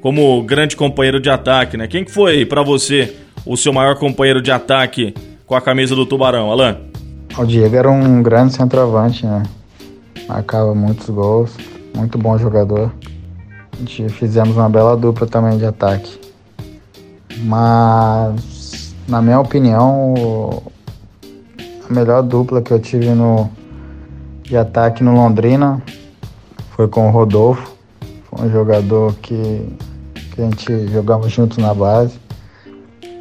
como 0.01 0.43
grande 0.43 0.77
companheiro 0.77 1.21
de 1.21 1.31
ataque, 1.31 1.77
né? 1.77 1.87
Quem 1.87 2.05
que 2.05 2.11
foi 2.11 2.45
para 2.45 2.63
você 2.63 3.17
o 3.47 3.57
seu 3.57 3.73
maior 3.73 3.95
companheiro 3.97 4.43
de 4.43 4.51
ataque 4.51 5.15
com 5.47 5.55
a 5.55 5.61
camisa 5.61 5.95
do 5.95 6.05
Tubarão, 6.05 6.51
Alan? 6.51 6.79
O 7.39 7.45
Diego 7.45 7.77
era 7.77 7.91
um 7.91 8.21
grande 8.21 8.53
centroavante, 8.53 9.25
né? 9.25 9.45
Marcava 10.29 10.75
muitos 10.75 11.09
gols, 11.11 11.57
muito 11.95 12.17
bom 12.19 12.39
jogador. 12.39 12.93
A 13.73 13.77
gente 13.79 14.09
fizemos 14.11 14.57
uma 14.57 14.69
bela 14.69 14.97
dupla 14.97 15.27
também 15.27 15.59
de 15.59 15.67
ataque. 15.67 16.21
Mas, 17.39 18.95
na 19.09 19.21
minha 19.21 19.41
opinião, 19.41 20.15
a 21.89 21.93
melhor 21.93 22.23
dupla 22.23 22.63
que 22.63 22.71
eu 22.71 22.79
tive 22.79 23.11
no, 23.11 23.51
de 24.43 24.57
ataque 24.57 25.03
no 25.03 25.15
Londrina 25.15 25.83
foi 26.71 26.87
com 26.89 27.09
o 27.09 27.11
Rodolfo. 27.11 27.77
Foi 28.25 28.47
um 28.47 28.51
jogador 28.51 29.15
que, 29.15 29.69
que 30.35 30.41
a 30.41 30.45
gente 30.45 30.89
jogamos 30.89 31.31
juntos 31.33 31.59
na 31.59 31.75
base. 31.75 32.19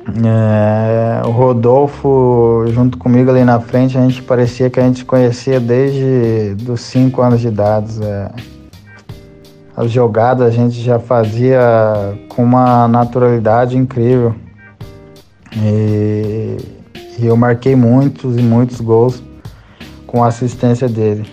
É, 0.08 1.28
o 1.28 1.32
Rodolfo, 1.32 2.66
junto 2.70 2.98
comigo 2.98 3.30
ali 3.30 3.44
na 3.44 3.60
frente, 3.60 3.98
a 3.98 4.02
gente 4.02 4.22
parecia 4.24 4.70
que 4.70 4.80
a 4.80 4.84
gente 4.84 5.06
conhecia 5.06 5.60
desde 5.60 6.56
os 6.70 6.82
5 6.82 7.22
anos 7.22 7.40
de 7.40 7.48
idade. 7.48 8.04
É 8.04 8.30
as 9.76 9.90
jogadas 9.90 10.48
a 10.48 10.52
gente 10.52 10.82
já 10.82 11.00
fazia 11.00 11.60
com 12.30 12.44
uma 12.44 12.88
naturalidade 12.88 13.78
incrível. 13.78 14.36
E, 15.56 16.58
e 17.18 17.26
eu 17.26 17.36
marquei 17.36 17.76
muitos 17.76 18.38
e 18.38 18.42
muitos 18.42 18.80
gols 18.80 19.24
com 20.06 20.24
a 20.24 20.28
assistência 20.28 20.88
dele. 20.88 21.28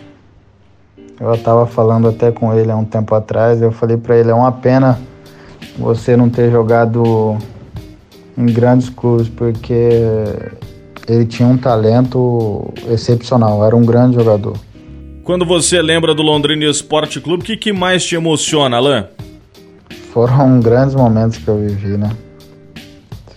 Eu 1.20 1.34
estava 1.34 1.66
falando 1.66 2.08
até 2.08 2.30
com 2.30 2.54
ele 2.54 2.70
há 2.70 2.76
um 2.76 2.84
tempo 2.84 3.14
atrás, 3.14 3.60
eu 3.60 3.72
falei 3.72 3.96
para 3.96 4.16
ele, 4.16 4.30
é 4.30 4.34
uma 4.34 4.52
pena 4.52 4.98
você 5.76 6.16
não 6.16 6.30
ter 6.30 6.50
jogado 6.50 7.36
em 8.38 8.46
grandes 8.46 8.88
clubes, 8.88 9.28
porque 9.28 9.90
ele 11.08 11.26
tinha 11.26 11.48
um 11.48 11.58
talento 11.58 12.72
excepcional, 12.88 13.64
era 13.64 13.74
um 13.74 13.84
grande 13.84 14.14
jogador. 14.14 14.56
Quando 15.24 15.44
você 15.44 15.82
lembra 15.82 16.14
do 16.14 16.22
Londrina 16.22 16.64
Esporte 16.64 17.20
Clube, 17.20 17.42
o 17.42 17.46
que, 17.46 17.56
que 17.56 17.72
mais 17.72 18.04
te 18.04 18.14
emociona, 18.14 18.76
Alain? 18.76 19.04
Foram 20.12 20.60
grandes 20.60 20.94
momentos 20.94 21.36
que 21.38 21.48
eu 21.48 21.58
vivi, 21.58 21.98
né? 21.98 22.10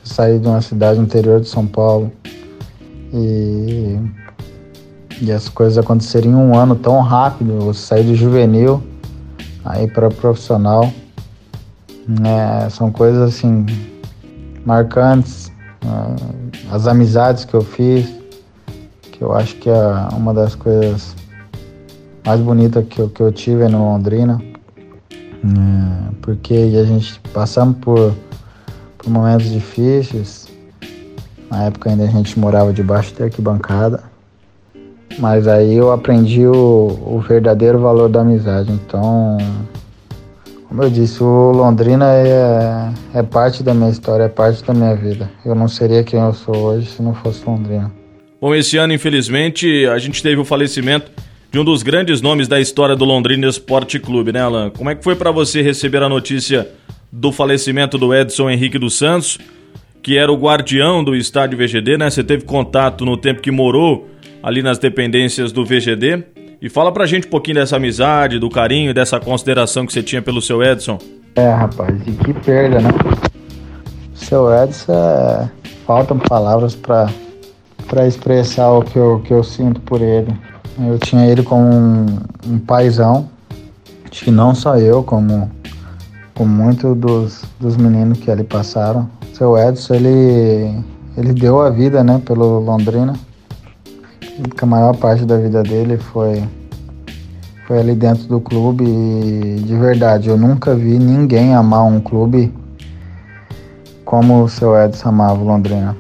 Saí 0.04 0.38
de 0.38 0.48
uma 0.48 0.62
cidade 0.62 1.00
interior 1.00 1.42
de 1.42 1.50
São 1.50 1.66
Paulo 1.66 2.12
e, 3.12 3.98
e 5.22 5.32
as 5.32 5.50
coisas 5.50 5.78
acontecerem 5.78 6.32
em 6.32 6.36
um 6.36 6.56
ano 6.56 6.76
tão 6.76 7.02
rápido. 7.02 7.58
Você 7.60 7.88
sair 7.88 8.04
do 8.04 8.16
juvenil 8.16 8.84
aí 9.66 9.88
para 9.88 10.10
profissional, 10.10 10.92
né? 12.08 12.70
São 12.70 12.92
coisas 12.92 13.22
assim 13.22 13.66
marcantes. 14.66 15.52
Né? 15.84 16.16
As 16.72 16.88
amizades 16.88 17.46
que 17.46 17.54
eu 17.54 17.62
fiz, 17.62 18.14
que 19.12 19.22
eu 19.22 19.34
acho 19.34 19.56
que 19.56 19.70
é 19.70 19.76
uma 20.14 20.34
das 20.34 20.56
coisas 20.56 21.16
mais 22.26 22.40
bonita 22.40 22.82
que 22.82 23.00
eu, 23.00 23.10
que 23.10 23.22
eu 23.22 23.32
tive 23.32 23.68
no 23.68 23.80
Londrina. 23.80 24.42
É, 25.12 26.12
porque 26.22 26.54
a 26.54 26.84
gente 26.84 27.20
passamos 27.34 27.78
por, 27.80 28.14
por 28.98 29.10
momentos 29.10 29.50
difíceis. 29.50 30.48
Na 31.50 31.64
época 31.64 31.90
ainda 31.90 32.04
a 32.04 32.08
gente 32.08 32.40
morava 32.40 32.72
debaixo 32.72 33.14
da 33.16 33.26
arquibancada. 33.26 34.04
Mas 35.20 35.48
aí 35.48 35.74
eu 35.74 35.92
aprendi 35.92 36.48
o, 36.48 36.98
o 37.06 37.20
verdadeiro 37.20 37.80
valor 37.80 38.10
da 38.10 38.22
amizade. 38.22 38.72
Então, 38.72 39.38
como 40.72 40.84
eu 40.84 40.90
disse, 40.90 41.22
o 41.22 41.52
Londrina 41.52 42.06
é, 42.14 43.20
é 43.20 43.22
parte 43.22 43.62
da 43.62 43.74
minha 43.74 43.90
história, 43.90 44.24
é 44.24 44.30
parte 44.30 44.64
da 44.64 44.74
minha 44.74 44.96
vida. 44.96 45.30
Eu 45.46 45.54
não 45.54 45.68
seria 45.68 46.02
quem 46.02 46.18
eu 46.18 46.34
sou 46.34 46.56
hoje 46.56 46.88
se 46.88 47.02
não 47.02 47.14
fosse 47.14 47.46
Londrina. 47.46 47.92
Bom, 48.40 48.56
esse 48.56 48.78
ano, 48.78 48.94
infelizmente, 48.94 49.86
a 49.88 50.00
gente 50.00 50.24
teve 50.24 50.40
o 50.40 50.46
falecimento 50.46 51.12
de 51.52 51.60
um 51.60 51.66
dos 51.66 51.84
grandes 51.84 52.22
nomes 52.22 52.48
da 52.48 52.58
história 52.58 52.96
do 52.96 53.04
Londrina 53.04 53.50
Esporte 53.50 54.00
Clube, 54.00 54.32
né, 54.32 54.40
Alan? 54.40 54.70
Como 54.70 54.90
é 54.90 54.96
que 54.96 55.04
foi 55.04 55.14
para 55.14 55.30
você 55.30 55.62
receber 55.62 56.02
a 56.04 56.08
notícia 56.08 56.70
do 57.12 57.34
falecimento 57.34 57.98
do 57.98 58.16
Edson 58.16 58.50
Henrique 58.50 58.80
dos 58.80 58.98
Santos, 58.98 59.38
que 60.02 60.18
era 60.18 60.32
o 60.32 60.38
guardião 60.38 61.04
do 61.04 61.14
estádio 61.14 61.58
VGD, 61.58 61.98
né? 61.98 62.10
Você 62.10 62.24
teve 62.24 62.46
contato 62.46 63.04
no 63.04 63.18
tempo 63.18 63.42
que 63.42 63.52
morou 63.52 64.08
ali 64.42 64.64
nas 64.64 64.80
dependências 64.80 65.52
do 65.52 65.66
VGD. 65.66 66.24
E 66.62 66.70
fala 66.70 66.92
pra 66.92 67.06
gente 67.06 67.28
um 67.28 67.30
pouquinho 67.32 67.56
dessa 67.56 67.78
amizade, 67.78 68.38
do 68.38 68.50
carinho, 68.50 68.94
dessa 68.94 69.20
consideração 69.20 69.86
que 69.86 69.92
você 69.92 70.04
tinha 70.04 70.22
pelo 70.22 70.42
seu 70.42 70.62
Edson. 70.62 71.00
É, 71.36 71.50
rapaz, 71.50 71.96
e 72.06 72.12
que 72.12 72.34
perda, 72.34 72.80
né? 72.80 72.90
seu 74.14 74.54
Edson, 74.54 74.94
é... 74.94 75.50
faltam 75.86 76.20
palavras 76.20 76.76
para 76.76 77.10
para 77.92 78.08
expressar 78.08 78.72
o 78.72 78.84
que 78.84 78.98
eu, 78.98 79.20
que 79.20 79.34
eu 79.34 79.44
sinto 79.44 79.82
por 79.82 80.02
ele. 80.02 80.34
Eu 80.80 80.98
tinha 80.98 81.26
ele 81.26 81.44
como 81.44 81.64
um, 81.64 82.06
um 82.48 82.58
paizão. 82.58 83.30
Acho 84.10 84.24
que 84.24 84.32
não 84.32 84.56
só 84.56 84.78
eu, 84.78 85.04
como, 85.04 85.52
como 86.34 86.50
muitos 86.50 86.96
dos, 86.96 87.44
dos 87.60 87.76
meninos 87.76 88.18
que 88.20 88.32
ali 88.32 88.46
passaram. 88.46 89.10
Seu 89.34 89.58
Edson, 89.58 89.96
ele, 89.96 90.82
ele 91.18 91.34
deu 91.34 91.60
a 91.60 91.70
vida 91.70 92.02
né, 92.02 92.22
pelo 92.26 92.60
Londrina. 92.62 93.14
A 94.62 94.66
maior 94.66 94.96
parte 94.96 95.26
da 95.26 95.38
vida 95.38 95.62
dele 95.64 95.98
foi, 95.98 96.44
foi 97.68 97.80
ali 97.80 97.96
dentro 97.96 98.24
do 98.26 98.40
clube 98.40 98.84
e 98.84 99.62
de 99.66 99.76
verdade, 99.76 100.30
eu 100.30 100.38
nunca 100.38 100.76
vi 100.76 100.98
ninguém 100.98 101.54
amar 101.54 101.84
um 101.84 102.00
clube 102.00 102.54
como 104.06 104.44
o 104.44 104.50
seu 104.50 104.76
Edson 104.76 105.10
amava 105.10 105.40
o 105.42 105.46
Londrina. 105.46 105.96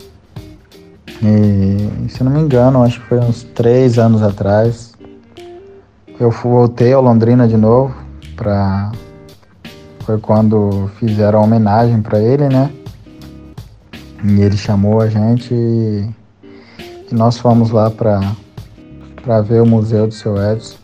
E 1.24 2.10
se 2.10 2.24
não 2.24 2.32
me 2.32 2.40
engano, 2.40 2.84
acho 2.84 3.00
que 3.00 3.08
foi 3.08 3.20
uns 3.20 3.44
três 3.44 4.00
anos 4.00 4.24
atrás, 4.24 4.94
eu 6.20 6.32
voltei 6.32 6.94
ao 6.94 7.02
Londrina 7.02 7.48
de 7.48 7.58
novo 7.58 7.96
para 8.36 8.92
foi 10.04 10.18
quando 10.18 10.90
fizeram 11.00 11.40
a 11.40 11.44
homenagem 11.44 12.02
para 12.02 12.20
ele, 12.20 12.50
né? 12.50 12.72
E 14.24 14.42
ele 14.42 14.58
chamou 14.58 15.00
a 15.00 15.08
gente 15.08 15.54
e, 15.54 16.10
e 17.12 17.16
nós 17.16 17.38
fomos 17.38 17.72
lá 17.72 17.90
para 17.90 19.42
ver 19.42 19.62
o 19.62 19.66
museu 19.66 20.08
do 20.08 20.14
seu 20.14 20.38
Edson. 20.38 20.78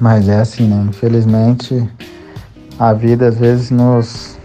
Mas 0.00 0.28
é 0.28 0.40
assim, 0.40 0.68
né? 0.68 0.86
Infelizmente 0.88 1.88
a 2.78 2.92
vida 2.92 3.26
às 3.26 3.36
vezes 3.36 3.70
nos 3.70 4.38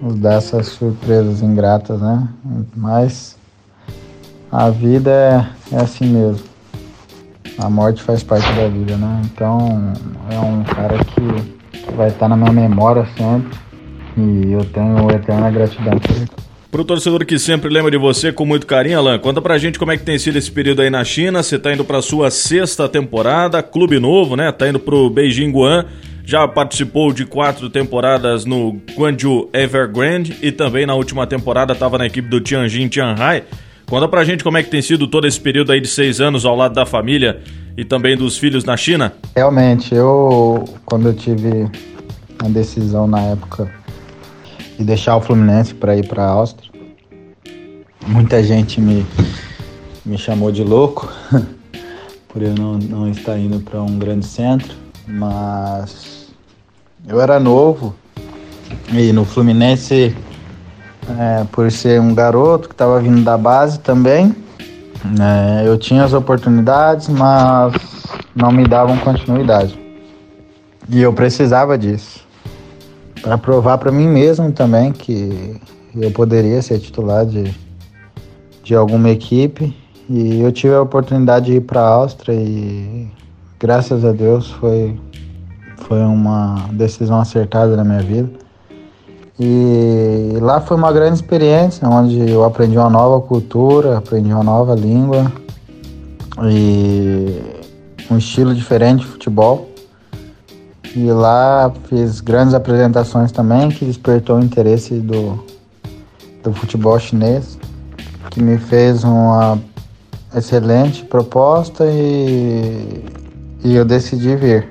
nos 0.00 0.14
dá 0.18 0.34
essas 0.34 0.68
surpresas 0.68 1.42
ingratas, 1.42 2.00
né? 2.00 2.26
Mas 2.74 3.36
a 4.50 4.70
vida 4.70 5.10
é, 5.10 5.76
é 5.76 5.80
assim 5.82 6.06
mesmo. 6.06 6.48
A 7.58 7.68
morte 7.68 8.02
faz 8.02 8.22
parte 8.22 8.50
da 8.54 8.66
vida, 8.68 8.96
né? 8.96 9.20
Então 9.26 9.92
é 10.30 10.38
um 10.38 10.64
cara 10.64 10.96
que 11.04 11.94
vai 11.94 12.08
estar 12.08 12.28
na 12.28 12.36
minha 12.36 12.52
memória 12.52 13.06
sempre 13.16 13.58
e 14.16 14.52
eu 14.52 14.64
tenho 14.64 15.10
eterna 15.10 15.50
gratidão 15.50 15.98
por 15.98 16.10
ele. 16.16 16.49
Pro 16.70 16.84
torcedor 16.84 17.24
que 17.24 17.38
sempre 17.38 17.68
lembra 17.68 17.90
de 17.90 17.98
você 17.98 18.32
com 18.32 18.46
muito 18.46 18.66
carinho, 18.66 18.98
Alan, 18.98 19.18
conta 19.18 19.42
pra 19.42 19.58
gente 19.58 19.78
como 19.78 19.90
é 19.90 19.96
que 19.96 20.04
tem 20.04 20.18
sido 20.18 20.36
esse 20.36 20.50
período 20.50 20.82
aí 20.82 20.90
na 20.90 21.02
China. 21.02 21.42
Você 21.42 21.58
tá 21.58 21.72
indo 21.72 21.84
pra 21.84 22.00
sua 22.00 22.30
sexta 22.30 22.88
temporada, 22.88 23.62
clube 23.62 23.98
novo, 23.98 24.36
né? 24.36 24.52
Tá 24.52 24.68
indo 24.68 24.78
pro 24.78 25.10
Beijing 25.10 25.50
Guan 25.50 25.84
já 26.30 26.46
participou 26.46 27.12
de 27.12 27.26
quatro 27.26 27.68
temporadas 27.68 28.44
no 28.44 28.80
Guangzhou 28.96 29.50
Evergrande 29.52 30.38
e 30.40 30.52
também 30.52 30.86
na 30.86 30.94
última 30.94 31.26
temporada 31.26 31.72
estava 31.72 31.98
na 31.98 32.06
equipe 32.06 32.28
do 32.28 32.40
Tianjin 32.40 32.86
Tianhai. 32.86 33.42
Conta 33.84 34.06
pra 34.06 34.22
gente 34.22 34.44
como 34.44 34.56
é 34.56 34.62
que 34.62 34.70
tem 34.70 34.80
sido 34.80 35.08
todo 35.08 35.26
esse 35.26 35.40
período 35.40 35.72
aí 35.72 35.80
de 35.80 35.88
seis 35.88 36.20
anos 36.20 36.44
ao 36.44 36.54
lado 36.54 36.72
da 36.72 36.86
família 36.86 37.40
e 37.76 37.84
também 37.84 38.16
dos 38.16 38.38
filhos 38.38 38.64
na 38.64 38.76
China. 38.76 39.12
Realmente, 39.34 39.92
eu 39.92 40.64
quando 40.84 41.08
eu 41.08 41.14
tive 41.14 41.68
a 42.38 42.48
decisão 42.48 43.08
na 43.08 43.20
época 43.22 43.68
de 44.80 44.86
deixar 44.86 45.14
o 45.14 45.20
Fluminense 45.20 45.74
para 45.74 45.94
ir 45.94 46.08
para 46.08 46.24
a 46.24 46.28
Áustria, 46.28 46.70
muita 48.06 48.42
gente 48.42 48.80
me, 48.80 49.06
me 50.06 50.16
chamou 50.16 50.50
de 50.50 50.64
louco 50.64 51.12
por 52.28 52.40
eu 52.40 52.54
não, 52.54 52.78
não 52.78 53.10
estar 53.10 53.38
indo 53.38 53.60
para 53.60 53.82
um 53.82 53.98
grande 53.98 54.24
centro, 54.24 54.74
mas 55.06 56.28
eu 57.06 57.20
era 57.20 57.38
novo 57.38 57.94
e 58.90 59.12
no 59.12 59.26
Fluminense, 59.26 60.16
é, 61.18 61.44
por 61.52 61.70
ser 61.70 62.00
um 62.00 62.14
garoto 62.14 62.66
que 62.66 62.74
estava 62.74 62.98
vindo 63.02 63.22
da 63.22 63.36
base 63.36 63.78
também, 63.80 64.34
é, 65.20 65.68
eu 65.68 65.76
tinha 65.76 66.04
as 66.04 66.14
oportunidades, 66.14 67.06
mas 67.06 67.74
não 68.34 68.50
me 68.50 68.66
davam 68.66 68.96
continuidade. 68.96 69.78
E 70.88 71.02
eu 71.02 71.12
precisava 71.12 71.76
disso. 71.76 72.29
Para 73.22 73.36
provar 73.38 73.78
para 73.78 73.92
mim 73.92 74.08
mesmo 74.08 74.50
também 74.52 74.92
que 74.92 75.60
eu 75.94 76.10
poderia 76.10 76.60
ser 76.62 76.78
titular 76.78 77.26
de, 77.26 77.54
de 78.62 78.74
alguma 78.74 79.10
equipe. 79.10 79.76
E 80.08 80.40
eu 80.40 80.50
tive 80.50 80.74
a 80.74 80.82
oportunidade 80.82 81.46
de 81.46 81.52
ir 81.56 81.60
para 81.60 81.80
a 81.80 81.88
Áustria 81.88 82.34
e 82.34 83.08
graças 83.58 84.04
a 84.04 84.12
Deus 84.12 84.50
foi, 84.50 84.98
foi 85.76 86.00
uma 86.00 86.68
decisão 86.72 87.20
acertada 87.20 87.76
na 87.76 87.84
minha 87.84 88.02
vida. 88.02 88.30
E 89.38 90.36
lá 90.40 90.60
foi 90.60 90.76
uma 90.76 90.92
grande 90.92 91.14
experiência, 91.14 91.88
onde 91.88 92.30
eu 92.30 92.44
aprendi 92.44 92.76
uma 92.76 92.90
nova 92.90 93.26
cultura, 93.26 93.96
aprendi 93.96 94.32
uma 94.32 94.44
nova 94.44 94.74
língua 94.74 95.32
e 96.44 97.40
um 98.10 98.18
estilo 98.18 98.54
diferente 98.54 99.00
de 99.00 99.06
futebol. 99.06 99.69
E 100.94 101.10
lá 101.12 101.72
fiz 101.88 102.20
grandes 102.20 102.54
apresentações 102.54 103.30
também, 103.30 103.68
que 103.68 103.84
despertou 103.84 104.38
o 104.38 104.42
interesse 104.42 104.94
do, 104.94 105.44
do 106.42 106.52
futebol 106.52 106.98
chinês, 106.98 107.58
que 108.30 108.42
me 108.42 108.58
fez 108.58 109.04
uma 109.04 109.58
excelente 110.34 111.04
proposta 111.04 111.84
e, 111.86 113.04
e 113.62 113.74
eu 113.74 113.84
decidi 113.84 114.34
vir. 114.34 114.68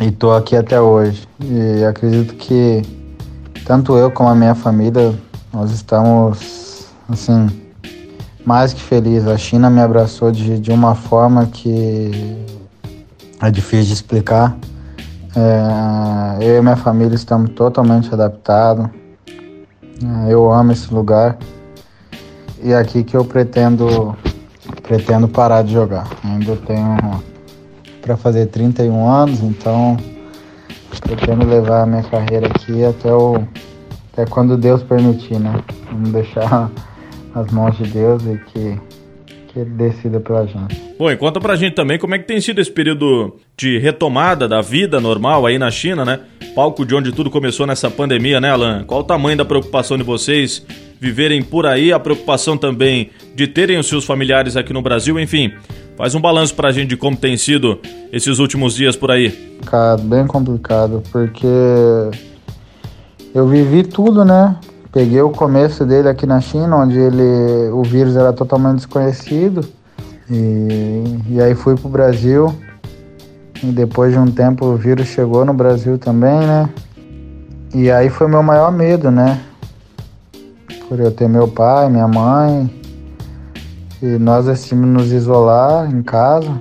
E 0.00 0.10
tô 0.10 0.32
aqui 0.32 0.56
até 0.56 0.80
hoje. 0.80 1.28
E 1.40 1.84
acredito 1.84 2.34
que 2.34 2.82
tanto 3.64 3.96
eu 3.96 4.10
como 4.10 4.28
a 4.28 4.34
minha 4.34 4.54
família, 4.54 5.14
nós 5.52 5.70
estamos 5.70 6.86
assim 7.08 7.48
mais 8.44 8.72
que 8.72 8.80
felizes. 8.80 9.28
A 9.28 9.38
China 9.38 9.70
me 9.70 9.80
abraçou 9.80 10.32
de, 10.32 10.58
de 10.58 10.70
uma 10.70 10.94
forma 10.94 11.46
que 11.46 12.36
é 13.40 13.50
difícil 13.50 13.86
de 13.86 13.92
explicar. 13.92 14.56
É, 15.36 16.44
eu 16.44 16.58
e 16.58 16.62
minha 16.62 16.76
família 16.76 17.14
estamos 17.14 17.50
totalmente 17.50 18.12
adaptados. 18.12 18.88
É, 19.28 20.32
eu 20.32 20.52
amo 20.52 20.72
esse 20.72 20.92
lugar. 20.92 21.36
E 22.62 22.72
é 22.72 22.78
aqui 22.78 23.02
que 23.02 23.16
eu 23.16 23.24
pretendo 23.24 24.16
pretendo 24.82 25.26
parar 25.26 25.62
de 25.62 25.72
jogar. 25.72 26.06
Ainda 26.24 26.56
tenho 26.56 26.96
para 28.00 28.16
fazer 28.16 28.46
31 28.46 29.08
anos, 29.08 29.40
então 29.40 29.96
pretendo 31.00 31.46
levar 31.46 31.82
a 31.82 31.86
minha 31.86 32.02
carreira 32.02 32.46
aqui 32.46 32.84
até 32.84 33.12
o 33.12 33.42
até 34.12 34.24
quando 34.26 34.56
Deus 34.56 34.82
permitir, 34.82 35.40
né? 35.40 35.62
Vamos 35.90 36.10
deixar 36.10 36.70
as 37.34 37.50
mãos 37.50 37.76
de 37.76 37.84
Deus 37.84 38.22
e 38.24 38.38
que 38.38 38.80
que 39.48 39.58
ele 39.60 39.70
decida 39.70 40.20
pela 40.20 40.46
gente. 40.46 40.83
Bom, 40.96 41.10
e 41.10 41.16
conta 41.16 41.40
pra 41.40 41.56
gente 41.56 41.74
também 41.74 41.98
como 41.98 42.14
é 42.14 42.18
que 42.18 42.26
tem 42.26 42.40
sido 42.40 42.60
esse 42.60 42.70
período 42.70 43.36
de 43.56 43.78
retomada 43.78 44.46
da 44.46 44.60
vida 44.60 45.00
normal 45.00 45.44
aí 45.44 45.58
na 45.58 45.70
China, 45.70 46.04
né? 46.04 46.20
Palco 46.54 46.86
de 46.86 46.94
onde 46.94 47.10
tudo 47.10 47.30
começou 47.30 47.66
nessa 47.66 47.90
pandemia, 47.90 48.40
né, 48.40 48.50
Alan? 48.50 48.84
Qual 48.84 49.00
o 49.00 49.04
tamanho 49.04 49.36
da 49.36 49.44
preocupação 49.44 49.96
de 49.96 50.04
vocês 50.04 50.64
viverem 51.00 51.42
por 51.42 51.66
aí, 51.66 51.92
a 51.92 51.98
preocupação 51.98 52.56
também 52.56 53.10
de 53.34 53.46
terem 53.46 53.78
os 53.78 53.88
seus 53.88 54.04
familiares 54.04 54.56
aqui 54.56 54.72
no 54.72 54.80
Brasil, 54.80 55.18
enfim. 55.18 55.52
Faz 55.96 56.14
um 56.14 56.20
balanço 56.20 56.54
pra 56.54 56.72
gente 56.72 56.88
de 56.88 56.96
como 56.96 57.16
tem 57.16 57.36
sido 57.36 57.78
esses 58.12 58.38
últimos 58.38 58.74
dias 58.74 58.96
por 58.96 59.10
aí. 59.10 59.58
Cara, 59.66 59.96
bem 59.96 60.26
complicado, 60.26 61.02
porque 61.12 61.46
eu 63.34 63.46
vivi 63.46 63.82
tudo, 63.82 64.24
né? 64.24 64.56
Peguei 64.92 65.20
o 65.20 65.30
começo 65.30 65.84
dele 65.84 66.08
aqui 66.08 66.24
na 66.24 66.40
China, 66.40 66.76
onde 66.76 66.96
ele, 66.96 67.68
o 67.72 67.82
vírus 67.82 68.16
era 68.16 68.32
totalmente 68.32 68.76
desconhecido. 68.76 69.60
E, 70.30 71.04
e 71.28 71.40
aí 71.40 71.54
fui 71.54 71.76
pro 71.76 71.88
Brasil. 71.88 72.54
E 73.62 73.66
depois 73.66 74.12
de 74.12 74.18
um 74.18 74.30
tempo 74.30 74.66
o 74.66 74.76
vírus 74.76 75.08
chegou 75.08 75.44
no 75.44 75.54
Brasil 75.54 75.98
também, 75.98 76.38
né? 76.38 76.68
E 77.74 77.90
aí 77.90 78.08
foi 78.08 78.28
meu 78.28 78.42
maior 78.42 78.70
medo, 78.70 79.10
né? 79.10 79.40
Por 80.88 81.00
eu 81.00 81.10
ter 81.10 81.28
meu 81.28 81.48
pai, 81.48 81.88
minha 81.88 82.06
mãe. 82.06 82.70
E 84.02 84.18
nós 84.18 84.46
decidimos 84.46 84.88
nos 84.88 85.12
isolar 85.12 85.90
em 85.90 86.02
casa. 86.02 86.60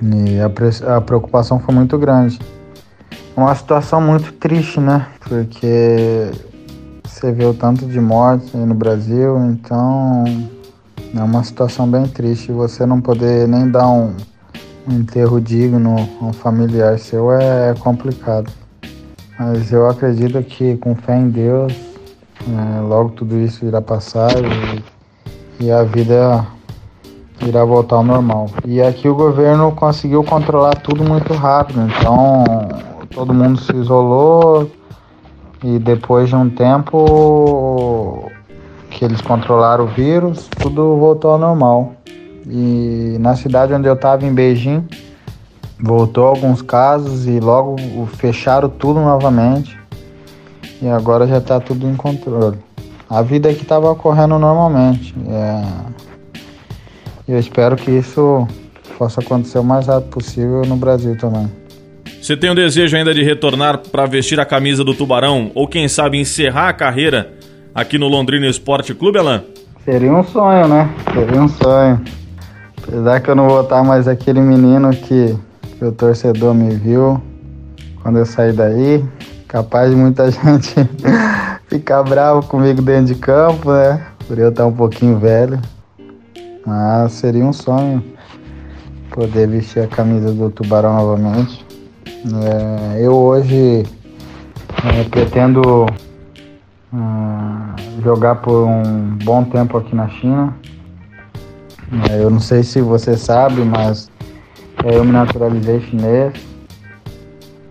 E 0.00 0.38
a, 0.40 0.96
a 0.96 1.00
preocupação 1.00 1.58
foi 1.58 1.74
muito 1.74 1.98
grande. 1.98 2.38
Uma 3.36 3.54
situação 3.54 4.00
muito 4.00 4.32
triste, 4.32 4.80
né? 4.80 5.06
Porque 5.20 6.30
você 7.04 7.32
vê 7.32 7.44
o 7.44 7.54
tanto 7.54 7.86
de 7.86 8.00
mortes 8.00 8.52
no 8.54 8.74
Brasil, 8.74 9.38
então 9.38 10.24
é 11.14 11.22
uma 11.22 11.44
situação 11.44 11.88
bem 11.88 12.06
triste. 12.06 12.52
Você 12.52 12.86
não 12.86 13.00
poder 13.00 13.46
nem 13.46 13.70
dar 13.70 13.88
um, 13.88 14.14
um 14.88 14.92
enterro 14.92 15.40
digno 15.40 15.96
a 16.20 16.24
um 16.24 16.32
familiar 16.32 16.98
seu 16.98 17.32
é, 17.32 17.70
é 17.70 17.74
complicado. 17.74 18.50
Mas 19.38 19.70
eu 19.70 19.88
acredito 19.88 20.42
que 20.42 20.76
com 20.78 20.94
fé 20.94 21.18
em 21.18 21.28
Deus, 21.28 21.72
é, 22.48 22.80
logo 22.80 23.10
tudo 23.10 23.38
isso 23.38 23.64
irá 23.66 23.82
passar 23.82 24.30
e, 25.60 25.64
e 25.64 25.70
a 25.70 25.82
vida 25.82 26.46
irá 27.46 27.64
voltar 27.64 27.96
ao 27.96 28.04
normal. 28.04 28.46
E 28.64 28.80
aqui 28.80 29.08
o 29.08 29.14
governo 29.14 29.72
conseguiu 29.72 30.24
controlar 30.24 30.74
tudo 30.76 31.04
muito 31.04 31.34
rápido, 31.34 31.82
então 31.82 32.44
todo 33.10 33.34
mundo 33.34 33.60
se 33.60 33.74
isolou, 33.76 34.70
e 35.62 35.78
depois 35.78 36.28
de 36.28 36.36
um 36.36 36.48
tempo 36.48 37.95
que 38.96 39.04
eles 39.04 39.20
controlaram 39.20 39.84
o 39.84 39.88
vírus, 39.88 40.48
tudo 40.58 40.96
voltou 40.96 41.32
ao 41.32 41.38
normal. 41.38 41.92
E 42.48 43.18
na 43.20 43.36
cidade 43.36 43.74
onde 43.74 43.86
eu 43.86 43.92
estava, 43.92 44.24
em 44.24 44.32
Beijing, 44.32 44.88
voltou 45.78 46.24
alguns 46.24 46.62
casos 46.62 47.26
e 47.26 47.38
logo 47.38 47.76
fecharam 48.16 48.70
tudo 48.70 48.98
novamente. 49.00 49.78
E 50.80 50.88
agora 50.88 51.26
já 51.26 51.36
está 51.38 51.60
tudo 51.60 51.86
em 51.86 51.94
controle. 51.94 52.56
A 53.08 53.20
vida 53.20 53.50
aqui 53.50 53.62
estava 53.62 53.90
ocorrendo 53.90 54.38
normalmente. 54.38 55.14
É... 55.28 55.62
Eu 57.28 57.38
espero 57.38 57.76
que 57.76 57.90
isso 57.90 58.48
possa 58.96 59.20
acontecer 59.20 59.58
o 59.58 59.64
mais 59.64 59.88
rápido 59.88 60.08
possível 60.08 60.62
no 60.62 60.76
Brasil 60.76 61.18
também. 61.18 61.50
Você 62.22 62.34
tem 62.34 62.48
o 62.48 62.54
desejo 62.54 62.96
ainda 62.96 63.12
de 63.12 63.22
retornar 63.22 63.78
para 63.78 64.06
vestir 64.06 64.40
a 64.40 64.46
camisa 64.46 64.82
do 64.82 64.94
Tubarão 64.94 65.50
ou 65.54 65.68
quem 65.68 65.86
sabe 65.86 66.18
encerrar 66.18 66.70
a 66.70 66.72
carreira 66.72 67.36
aqui 67.76 67.98
no 67.98 68.08
Londrina 68.08 68.46
Esporte 68.46 68.94
Clube, 68.94 69.18
Alan? 69.18 69.44
Seria 69.84 70.10
um 70.10 70.24
sonho, 70.24 70.66
né? 70.66 70.90
Seria 71.12 71.42
um 71.42 71.46
sonho. 71.46 72.00
Apesar 72.82 73.20
que 73.20 73.30
eu 73.30 73.34
não 73.34 73.48
vou 73.48 73.60
estar 73.60 73.84
mais 73.84 74.08
aquele 74.08 74.40
menino 74.40 74.90
que, 74.90 75.36
que 75.78 75.84
o 75.84 75.92
torcedor 75.92 76.54
me 76.54 76.74
viu 76.74 77.20
quando 78.02 78.18
eu 78.18 78.24
saí 78.24 78.50
daí. 78.54 79.04
Capaz 79.46 79.90
de 79.90 79.96
muita 79.96 80.30
gente 80.32 80.74
ficar 81.68 82.02
bravo 82.02 82.46
comigo 82.46 82.80
dentro 82.80 83.14
de 83.14 83.20
campo, 83.20 83.70
né? 83.70 84.06
Por 84.26 84.38
eu 84.38 84.48
estar 84.48 84.64
um 84.64 84.72
pouquinho 84.72 85.18
velho. 85.18 85.60
Mas 86.66 87.12
seria 87.12 87.44
um 87.44 87.52
sonho 87.52 88.02
poder 89.10 89.48
vestir 89.48 89.82
a 89.82 89.86
camisa 89.86 90.32
do 90.32 90.48
Tubarão 90.48 90.96
novamente. 90.96 91.64
É, 92.08 93.04
eu 93.04 93.14
hoje 93.14 93.84
é, 94.82 95.04
pretendo 95.10 95.86
uh, 96.96 98.02
jogar 98.02 98.36
por 98.36 98.66
um 98.66 99.16
bom 99.22 99.44
tempo 99.44 99.76
aqui 99.76 99.94
na 99.94 100.08
China. 100.08 100.54
É, 102.10 102.22
eu 102.22 102.30
não 102.30 102.40
sei 102.40 102.62
se 102.62 102.80
você 102.80 103.16
sabe, 103.16 103.62
mas 103.62 104.10
eu 104.84 105.04
me 105.04 105.12
naturalizei 105.12 105.80
chinês. 105.80 106.32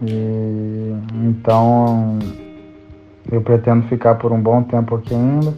E, 0.02 0.94
então 1.26 2.20
eu 3.32 3.42
pretendo 3.42 3.88
ficar 3.88 4.16
por 4.16 4.32
um 4.32 4.40
bom 4.40 4.62
tempo 4.64 4.96
aqui 4.96 5.14
ainda. 5.14 5.54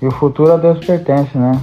E 0.00 0.06
o 0.06 0.10
futuro 0.10 0.52
a 0.52 0.56
Deus 0.56 0.78
pertence, 0.84 1.36
né? 1.36 1.60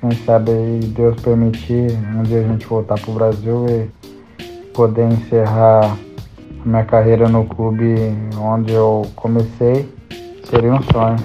Quem 0.00 0.12
sabe 0.24 0.52
Deus 0.96 1.20
permitir 1.20 1.92
um 2.16 2.22
dia 2.22 2.40
a 2.40 2.42
gente 2.42 2.66
voltar 2.66 2.98
pro 3.00 3.12
Brasil 3.12 3.66
e 3.68 3.88
poder 4.72 5.12
encerrar 5.12 5.96
a 6.64 6.68
minha 6.68 6.84
carreira 6.84 7.28
no 7.28 7.44
clube 7.44 7.94
onde 8.36 8.72
eu 8.72 9.02
comecei 9.14 9.88
seria 10.52 10.74
um 10.74 10.82
sonho. 10.82 11.16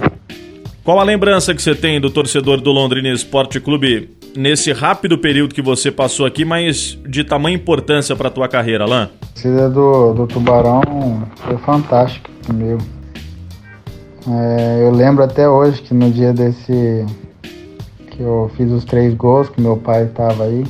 Qual 0.82 0.98
a 0.98 1.04
lembrança 1.04 1.54
que 1.54 1.60
você 1.60 1.74
tem 1.74 2.00
do 2.00 2.08
torcedor 2.08 2.62
do 2.62 2.72
Londrina 2.72 3.10
Esporte 3.10 3.60
Clube 3.60 4.16
nesse 4.34 4.72
rápido 4.72 5.18
período 5.18 5.54
que 5.54 5.60
você 5.60 5.92
passou 5.92 6.24
aqui, 6.24 6.46
mas 6.46 6.98
de 7.06 7.22
tamanha 7.24 7.56
importância 7.56 8.16
para 8.16 8.28
a 8.28 8.30
tua 8.30 8.48
carreira, 8.48 8.84
Alain? 8.84 9.02
A 9.02 9.26
torcida 9.34 9.68
do, 9.68 10.14
do 10.14 10.26
Tubarão 10.26 10.80
foi 11.36 11.58
fantástica 11.58 12.30
comigo. 12.46 12.80
É, 14.26 14.82
eu 14.82 14.90
lembro 14.90 15.22
até 15.22 15.46
hoje 15.46 15.82
que 15.82 15.92
no 15.92 16.10
dia 16.10 16.32
desse 16.32 17.04
que 18.10 18.22
eu 18.22 18.50
fiz 18.56 18.72
os 18.72 18.84
três 18.84 19.14
gols, 19.14 19.50
que 19.50 19.60
meu 19.60 19.76
pai 19.76 20.04
estava 20.04 20.44
aí, 20.44 20.64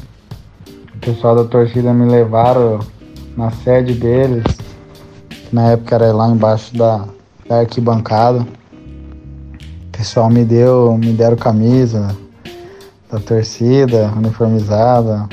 o 0.94 0.99
pessoal 1.01 1.37
da 1.37 1.44
torcida 1.44 1.94
me 1.94 2.11
levaram 2.11 2.81
na 3.37 3.53
sede 3.53 3.94
deles, 3.94 4.44
que 5.29 5.55
na 5.55 5.71
época 5.71 5.94
era 5.94 6.12
lá 6.12 6.29
embaixo 6.29 6.77
da, 6.77 7.07
da 7.49 7.61
arquibancada. 7.61 8.41
O 8.41 9.97
pessoal 9.97 10.29
me 10.29 10.45
deu, 10.45 10.97
me 10.97 11.13
deram 11.13 11.37
camisa 11.37 12.17
da 13.11 13.19
torcida, 13.19 14.13
uniformizada. 14.17 15.29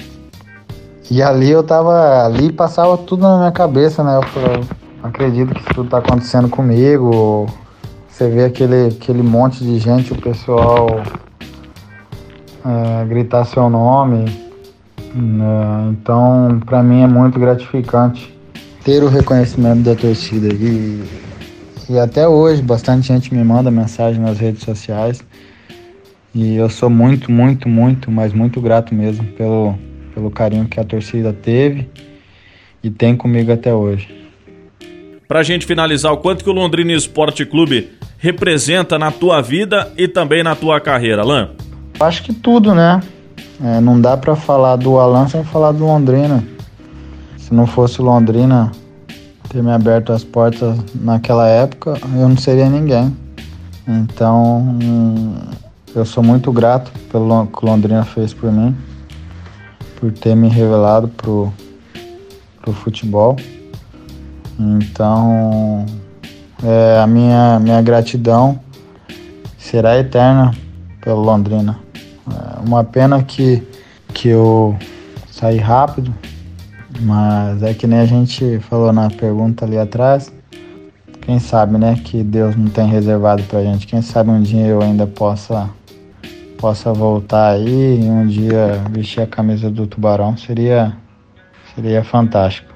E 1.11 1.21
ali 1.21 1.51
eu 1.51 1.61
tava, 1.61 2.25
ali 2.25 2.51
passava 2.51 2.97
tudo 2.97 3.21
na 3.21 3.37
minha 3.37 3.51
cabeça, 3.51 4.03
né? 4.03 4.17
Eu 4.17 4.63
acredito 5.03 5.53
que 5.53 5.59
isso 5.59 5.69
tudo 5.73 5.85
está 5.85 5.99
acontecendo 5.99 6.49
comigo. 6.49 7.45
Você 8.09 8.29
vê 8.29 8.45
aquele, 8.45 8.87
aquele 8.87 9.21
monte 9.21 9.63
de 9.63 9.77
gente, 9.77 10.13
o 10.13 10.21
pessoal 10.21 10.87
é, 12.65 13.05
gritar 13.05 13.45
seu 13.45 13.69
nome. 13.69 14.25
Né? 15.13 15.89
Então, 15.91 16.59
para 16.65 16.81
mim 16.81 17.03
é 17.03 17.07
muito 17.07 17.39
gratificante 17.39 18.35
ter 18.83 19.03
o 19.03 19.09
reconhecimento 19.09 19.81
da 19.81 19.95
torcida. 19.95 20.47
E, 20.53 21.03
e 21.89 21.99
até 21.99 22.27
hoje, 22.27 22.61
bastante 22.61 23.07
gente 23.07 23.33
me 23.33 23.43
manda 23.43 23.69
mensagem 23.69 24.21
nas 24.21 24.39
redes 24.39 24.63
sociais. 24.63 25.23
E 26.33 26.55
eu 26.55 26.69
sou 26.69 26.89
muito, 26.89 27.31
muito, 27.31 27.69
muito, 27.69 28.11
mas 28.11 28.33
muito 28.33 28.59
grato 28.59 28.93
mesmo 28.93 29.23
pelo, 29.33 29.75
pelo 30.13 30.29
carinho 30.31 30.67
que 30.67 30.79
a 30.79 30.83
torcida 30.83 31.31
teve 31.31 31.89
e 32.83 32.89
tem 32.89 33.15
comigo 33.15 33.51
até 33.51 33.73
hoje. 33.73 34.07
Pra 35.27 35.43
gente 35.43 35.65
finalizar, 35.65 36.11
o 36.11 36.17
quanto 36.17 36.43
que 36.43 36.49
o 36.49 36.53
Londrina 36.53 36.91
Esporte 36.91 37.45
Clube 37.45 37.89
representa 38.17 38.99
na 38.99 39.11
tua 39.11 39.41
vida 39.41 39.91
e 39.97 40.07
também 40.07 40.43
na 40.43 40.55
tua 40.55 40.79
carreira, 40.79 41.21
Alain? 41.21 41.49
Acho 41.99 42.23
que 42.23 42.33
tudo, 42.33 42.75
né? 42.75 43.01
É, 43.63 43.79
não 43.79 43.99
dá 43.99 44.17
para 44.17 44.35
falar 44.35 44.75
do 44.75 44.99
Alan 44.99 45.27
sem 45.27 45.43
falar 45.43 45.71
do 45.71 45.85
Londrina. 45.85 46.43
Se 47.37 47.53
não 47.53 47.65
fosse 47.65 48.01
Londrina 48.01 48.71
ter 49.55 49.63
me 49.63 49.71
aberto 49.71 50.11
as 50.11 50.21
portas 50.21 50.77
naquela 50.93 51.47
época, 51.47 51.97
eu 52.13 52.27
não 52.27 52.35
seria 52.35 52.69
ninguém. 52.69 53.15
Então, 53.87 54.77
eu 55.95 56.03
sou 56.03 56.21
muito 56.21 56.51
grato 56.51 56.91
pelo 57.09 57.47
que 57.47 57.65
Londrina 57.65 58.03
fez 58.03 58.33
por 58.33 58.51
mim, 58.51 58.75
por 59.97 60.11
ter 60.11 60.35
me 60.35 60.49
revelado 60.49 61.07
pro, 61.07 61.53
pro 62.61 62.73
futebol. 62.73 63.37
Então, 64.59 65.85
é, 66.61 66.99
a 67.01 67.07
minha, 67.07 67.57
minha 67.57 67.81
gratidão 67.81 68.59
será 69.57 69.97
eterna 69.97 70.53
pelo 70.99 71.21
Londrina. 71.21 71.79
É 72.29 72.59
uma 72.59 72.83
pena 72.83 73.23
que, 73.23 73.65
que 74.13 74.27
eu 74.27 74.75
saí 75.31 75.59
rápido, 75.59 76.13
mas 77.01 77.61
é 77.63 77.73
que 77.73 77.87
nem 77.87 77.99
a 77.99 78.05
gente 78.05 78.59
falou 78.59 78.91
na 78.91 79.09
pergunta 79.09 79.65
ali 79.65 79.77
atrás. 79.77 80.33
Quem 81.21 81.39
sabe, 81.39 81.77
né, 81.77 81.99
que 82.03 82.23
Deus 82.23 82.55
não 82.55 82.67
tem 82.67 82.87
reservado 82.87 83.43
pra 83.43 83.63
gente. 83.63 83.87
Quem 83.87 84.01
sabe 84.01 84.29
um 84.29 84.41
dia 84.41 84.67
eu 84.67 84.81
ainda 84.81 85.07
possa 85.07 85.69
possa 86.57 86.93
voltar 86.93 87.49
aí 87.49 87.99
e 88.01 88.09
um 88.09 88.25
dia 88.25 88.81
vestir 88.91 89.21
a 89.21 89.27
camisa 89.27 89.69
do 89.69 89.87
Tubarão. 89.87 90.37
Seria 90.37 90.95
seria 91.73 92.03
fantástico. 92.03 92.73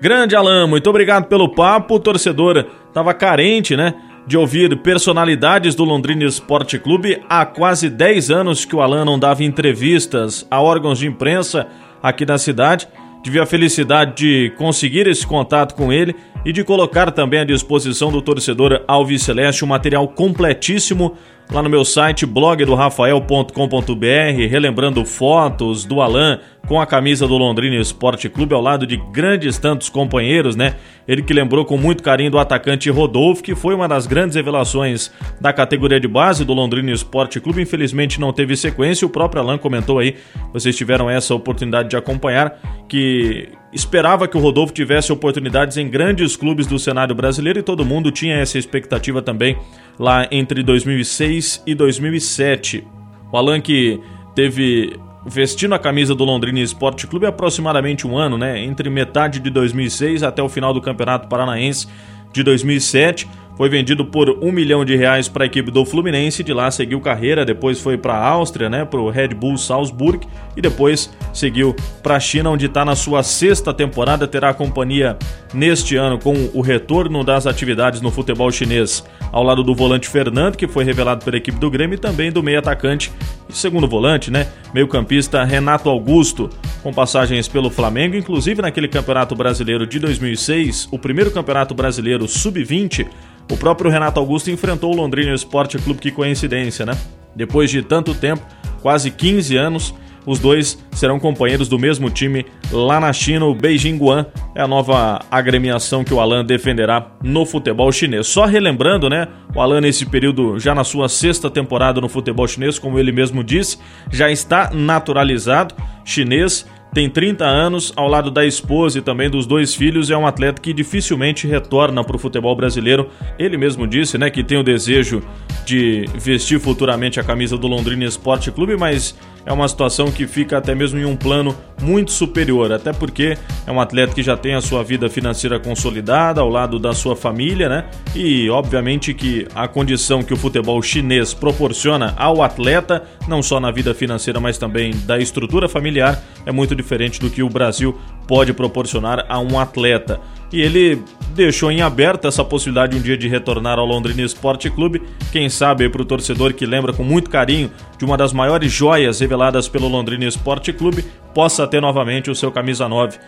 Grande 0.00 0.34
Alan, 0.34 0.66
muito 0.66 0.88
obrigado 0.88 1.26
pelo 1.26 1.54
papo. 1.54 1.94
O 1.94 2.00
torcedor 2.00 2.66
estava 2.88 3.12
carente, 3.12 3.76
né? 3.76 3.94
de 4.26 4.36
ouvir 4.36 4.76
personalidades 4.82 5.74
do 5.74 5.84
Londrina 5.84 6.24
Esporte 6.24 6.78
Clube 6.78 7.20
há 7.28 7.44
quase 7.44 7.90
10 7.90 8.30
anos 8.30 8.64
que 8.64 8.74
o 8.74 8.80
Alan 8.80 9.04
não 9.04 9.18
dava 9.18 9.42
entrevistas 9.42 10.46
a 10.50 10.60
órgãos 10.60 10.98
de 10.98 11.06
imprensa 11.06 11.66
aqui 12.02 12.24
na 12.24 12.38
cidade. 12.38 12.88
Tive 13.22 13.38
a 13.38 13.46
felicidade 13.46 14.16
de 14.16 14.52
conseguir 14.56 15.06
esse 15.06 15.24
contato 15.24 15.74
com 15.74 15.92
ele 15.92 16.14
e 16.44 16.52
de 16.52 16.64
colocar 16.64 17.10
também 17.10 17.40
à 17.40 17.44
disposição 17.44 18.10
do 18.10 18.20
torcedor 18.20 18.82
Alves 18.86 19.22
Celeste 19.22 19.64
um 19.64 19.68
material 19.68 20.06
completíssimo 20.08 21.16
lá 21.50 21.62
no 21.62 21.68
meu 21.68 21.84
site 21.84 22.24
blogdorafael.com.br, 22.24 24.48
relembrando 24.48 25.04
fotos 25.04 25.84
do 25.84 26.00
Alan 26.00 26.40
com 26.66 26.80
a 26.80 26.86
camisa 26.86 27.26
do 27.26 27.36
Londrina 27.36 27.76
Esporte 27.76 28.28
Clube 28.28 28.54
ao 28.54 28.62
lado 28.62 28.86
de 28.86 28.96
grandes 28.96 29.58
tantos 29.58 29.88
companheiros, 29.88 30.56
né? 30.56 30.76
Ele 31.06 31.22
que 31.22 31.34
lembrou 31.34 31.64
com 31.64 31.76
muito 31.76 32.02
carinho 32.02 32.30
do 32.30 32.38
atacante 32.38 32.88
Rodolfo, 32.88 33.42
que 33.42 33.54
foi 33.54 33.74
uma 33.74 33.86
das 33.86 34.06
grandes 34.06 34.36
revelações 34.36 35.12
da 35.40 35.52
categoria 35.52 36.00
de 36.00 36.08
base 36.08 36.44
do 36.44 36.54
Londrina 36.54 36.90
Esporte 36.90 37.40
Clube. 37.40 37.60
Infelizmente 37.60 38.20
não 38.20 38.32
teve 38.32 38.56
sequência, 38.56 39.06
o 39.06 39.10
próprio 39.10 39.42
Alan 39.42 39.58
comentou 39.58 39.98
aí, 39.98 40.16
vocês 40.52 40.76
tiveram 40.76 41.10
essa 41.10 41.34
oportunidade 41.34 41.90
de 41.90 41.96
acompanhar, 41.96 42.58
que 42.88 43.48
esperava 43.72 44.28
que 44.28 44.36
o 44.36 44.40
Rodolfo 44.40 44.72
tivesse 44.72 45.12
oportunidades 45.12 45.76
em 45.76 45.88
grandes 45.88 46.36
clubes 46.36 46.66
do 46.66 46.78
cenário 46.78 47.14
brasileiro 47.14 47.58
e 47.58 47.62
todo 47.62 47.84
mundo 47.84 48.10
tinha 48.10 48.36
essa 48.36 48.58
expectativa 48.58 49.22
também 49.22 49.56
lá 49.98 50.26
entre 50.30 50.62
2006 50.62 51.62
e 51.66 51.74
2007. 51.74 52.86
O 53.32 53.36
Alan 53.36 53.60
que 53.60 53.98
teve 54.34 54.96
vestindo 55.26 55.74
a 55.74 55.78
camisa 55.78 56.14
do 56.14 56.24
Londrina 56.24 56.58
Esporte 56.60 57.06
Clube 57.06 57.26
aproximadamente 57.26 58.06
um 58.06 58.16
ano, 58.16 58.36
né? 58.36 58.62
Entre 58.62 58.90
metade 58.90 59.40
de 59.40 59.50
2006 59.50 60.22
até 60.22 60.42
o 60.42 60.48
final 60.48 60.74
do 60.74 60.80
Campeonato 60.80 61.28
Paranaense 61.28 61.86
de 62.32 62.42
2007 62.42 63.28
foi 63.56 63.68
vendido 63.68 64.04
por 64.04 64.30
um 64.42 64.50
milhão 64.50 64.84
de 64.84 64.96
reais 64.96 65.28
para 65.28 65.44
a 65.44 65.46
equipe 65.46 65.70
do 65.70 65.84
Fluminense. 65.84 66.42
De 66.42 66.52
lá 66.52 66.70
seguiu 66.70 67.00
carreira, 67.00 67.44
depois 67.44 67.80
foi 67.80 67.96
para 67.96 68.14
a 68.14 68.26
Áustria, 68.26 68.68
né, 68.68 68.84
para 68.84 69.00
o 69.00 69.10
Red 69.10 69.28
Bull 69.28 69.56
Salzburg 69.56 70.26
e 70.56 70.60
depois 70.60 71.12
seguiu 71.32 71.74
para 72.02 72.16
a 72.16 72.20
China, 72.20 72.50
onde 72.50 72.66
está 72.66 72.84
na 72.84 72.94
sua 72.94 73.22
sexta 73.22 73.72
temporada. 73.72 74.26
Terá 74.26 74.52
companhia 74.54 75.16
neste 75.52 75.96
ano 75.96 76.18
com 76.18 76.50
o 76.54 76.60
retorno 76.60 77.22
das 77.22 77.46
atividades 77.46 78.00
no 78.00 78.10
futebol 78.10 78.50
chinês, 78.50 79.04
ao 79.30 79.42
lado 79.42 79.62
do 79.62 79.74
volante 79.74 80.08
Fernando, 80.08 80.56
que 80.56 80.66
foi 80.66 80.84
revelado 80.84 81.24
pela 81.24 81.36
equipe 81.36 81.58
do 81.58 81.70
Grêmio, 81.70 81.96
e 81.96 81.98
também 81.98 82.32
do 82.32 82.42
meio 82.42 82.58
atacante 82.58 83.12
e 83.48 83.52
segundo 83.54 83.86
volante, 83.86 84.30
né, 84.30 84.48
meio 84.72 84.88
campista 84.88 85.44
Renato 85.44 85.88
Augusto, 85.88 86.48
com 86.82 86.92
passagens 86.92 87.48
pelo 87.48 87.70
Flamengo, 87.70 88.16
inclusive 88.16 88.62
naquele 88.62 88.88
Campeonato 88.88 89.34
Brasileiro 89.34 89.86
de 89.86 89.98
2006, 89.98 90.88
o 90.90 90.98
primeiro 90.98 91.30
Campeonato 91.30 91.74
Brasileiro 91.74 92.26
Sub-20 92.26 93.06
o 93.50 93.56
próprio 93.56 93.90
Renato 93.90 94.18
Augusto 94.18 94.50
enfrentou 94.50 94.92
o 94.92 94.96
Londrina 94.96 95.34
Esporte 95.34 95.78
Clube, 95.78 96.00
que 96.00 96.10
coincidência, 96.10 96.86
né? 96.86 96.96
Depois 97.34 97.70
de 97.70 97.82
tanto 97.82 98.14
tempo, 98.14 98.42
quase 98.80 99.10
15 99.10 99.56
anos, 99.56 99.94
os 100.24 100.38
dois 100.38 100.78
serão 100.92 101.18
companheiros 101.18 101.68
do 101.68 101.78
mesmo 101.78 102.08
time 102.08 102.46
lá 102.70 103.00
na 103.00 103.12
China. 103.12 103.46
O 103.46 103.54
Beijing 103.54 103.96
Guan 103.96 104.26
é 104.54 104.62
a 104.62 104.68
nova 104.68 105.20
agremiação 105.30 106.04
que 106.04 106.14
o 106.14 106.20
Alan 106.20 106.44
defenderá 106.44 107.12
no 107.22 107.44
futebol 107.44 107.90
chinês. 107.90 108.26
Só 108.26 108.44
relembrando, 108.44 109.08
né? 109.08 109.26
O 109.54 109.60
Alan, 109.60 109.80
nesse 109.80 110.06
período, 110.06 110.58
já 110.58 110.74
na 110.74 110.84
sua 110.84 111.08
sexta 111.08 111.50
temporada 111.50 112.00
no 112.00 112.08
futebol 112.08 112.46
chinês, 112.46 112.78
como 112.78 112.98
ele 112.98 113.12
mesmo 113.12 113.42
disse, 113.42 113.78
já 114.10 114.30
está 114.30 114.70
naturalizado 114.72 115.74
chinês 116.04 116.66
tem 116.92 117.08
30 117.08 117.44
anos, 117.44 117.92
ao 117.96 118.06
lado 118.06 118.30
da 118.30 118.44
esposa 118.44 118.98
e 118.98 119.02
também 119.02 119.30
dos 119.30 119.46
dois 119.46 119.74
filhos, 119.74 120.10
é 120.10 120.16
um 120.16 120.26
atleta 120.26 120.60
que 120.60 120.74
dificilmente 120.74 121.46
retorna 121.46 122.04
para 122.04 122.16
o 122.16 122.18
futebol 122.18 122.54
brasileiro. 122.54 123.08
Ele 123.38 123.56
mesmo 123.56 123.86
disse, 123.86 124.18
né, 124.18 124.28
que 124.28 124.44
tem 124.44 124.58
o 124.58 124.62
desejo 124.62 125.22
de 125.64 126.04
vestir 126.14 126.60
futuramente 126.60 127.18
a 127.18 127.24
camisa 127.24 127.56
do 127.56 127.66
Londrina 127.66 128.04
Esporte 128.04 128.50
Clube, 128.50 128.76
mas 128.76 129.14
é 129.44 129.52
uma 129.52 129.66
situação 129.66 130.10
que 130.10 130.26
fica 130.26 130.58
até 130.58 130.74
mesmo 130.74 130.98
em 130.98 131.04
um 131.04 131.16
plano 131.16 131.56
muito 131.80 132.12
superior, 132.12 132.72
até 132.72 132.92
porque 132.92 133.36
é 133.66 133.72
um 133.72 133.80
atleta 133.80 134.14
que 134.14 134.22
já 134.22 134.36
tem 134.36 134.54
a 134.54 134.60
sua 134.60 134.84
vida 134.84 135.08
financeira 135.08 135.58
consolidada 135.58 136.40
ao 136.40 136.48
lado 136.48 136.78
da 136.78 136.92
sua 136.92 137.16
família, 137.16 137.68
né? 137.68 137.84
E 138.14 138.48
obviamente 138.50 139.12
que 139.12 139.46
a 139.54 139.66
condição 139.66 140.22
que 140.22 140.32
o 140.32 140.36
futebol 140.36 140.80
chinês 140.80 141.34
proporciona 141.34 142.14
ao 142.16 142.42
atleta, 142.42 143.02
não 143.26 143.42
só 143.42 143.58
na 143.58 143.70
vida 143.72 143.92
financeira, 143.94 144.38
mas 144.38 144.58
também 144.58 144.92
da 145.06 145.18
estrutura 145.18 145.68
familiar, 145.68 146.22
é 146.46 146.52
muito 146.52 146.74
diferente 146.82 147.20
do 147.20 147.30
que 147.30 147.42
o 147.42 147.48
Brasil 147.48 147.96
pode 148.26 148.52
proporcionar 148.52 149.24
a 149.28 149.38
um 149.38 149.58
atleta. 149.58 150.20
E 150.52 150.60
ele 150.60 151.02
deixou 151.34 151.70
em 151.70 151.80
aberto 151.80 152.28
essa 152.28 152.44
possibilidade 152.44 152.96
um 152.96 153.00
dia 153.00 153.16
de 153.16 153.26
retornar 153.26 153.78
ao 153.78 153.86
Londrina 153.86 154.22
Esporte 154.22 154.68
Clube. 154.68 155.02
Quem 155.30 155.48
sabe 155.48 155.88
para 155.88 156.02
o 156.02 156.04
torcedor 156.04 156.52
que 156.52 156.66
lembra 156.66 156.92
com 156.92 157.02
muito 157.02 157.30
carinho 157.30 157.70
de 157.96 158.04
uma 158.04 158.16
das 158.16 158.32
maiores 158.32 158.70
joias 158.70 159.20
reveladas 159.20 159.68
pelo 159.68 159.88
Londrina 159.88 160.26
Esporte 160.26 160.72
Clube, 160.72 161.04
possa 161.34 161.66
ter 161.66 161.80
novamente 161.80 162.30
o 162.30 162.34
seu 162.34 162.52
camisa 162.52 162.88
9 162.88 163.18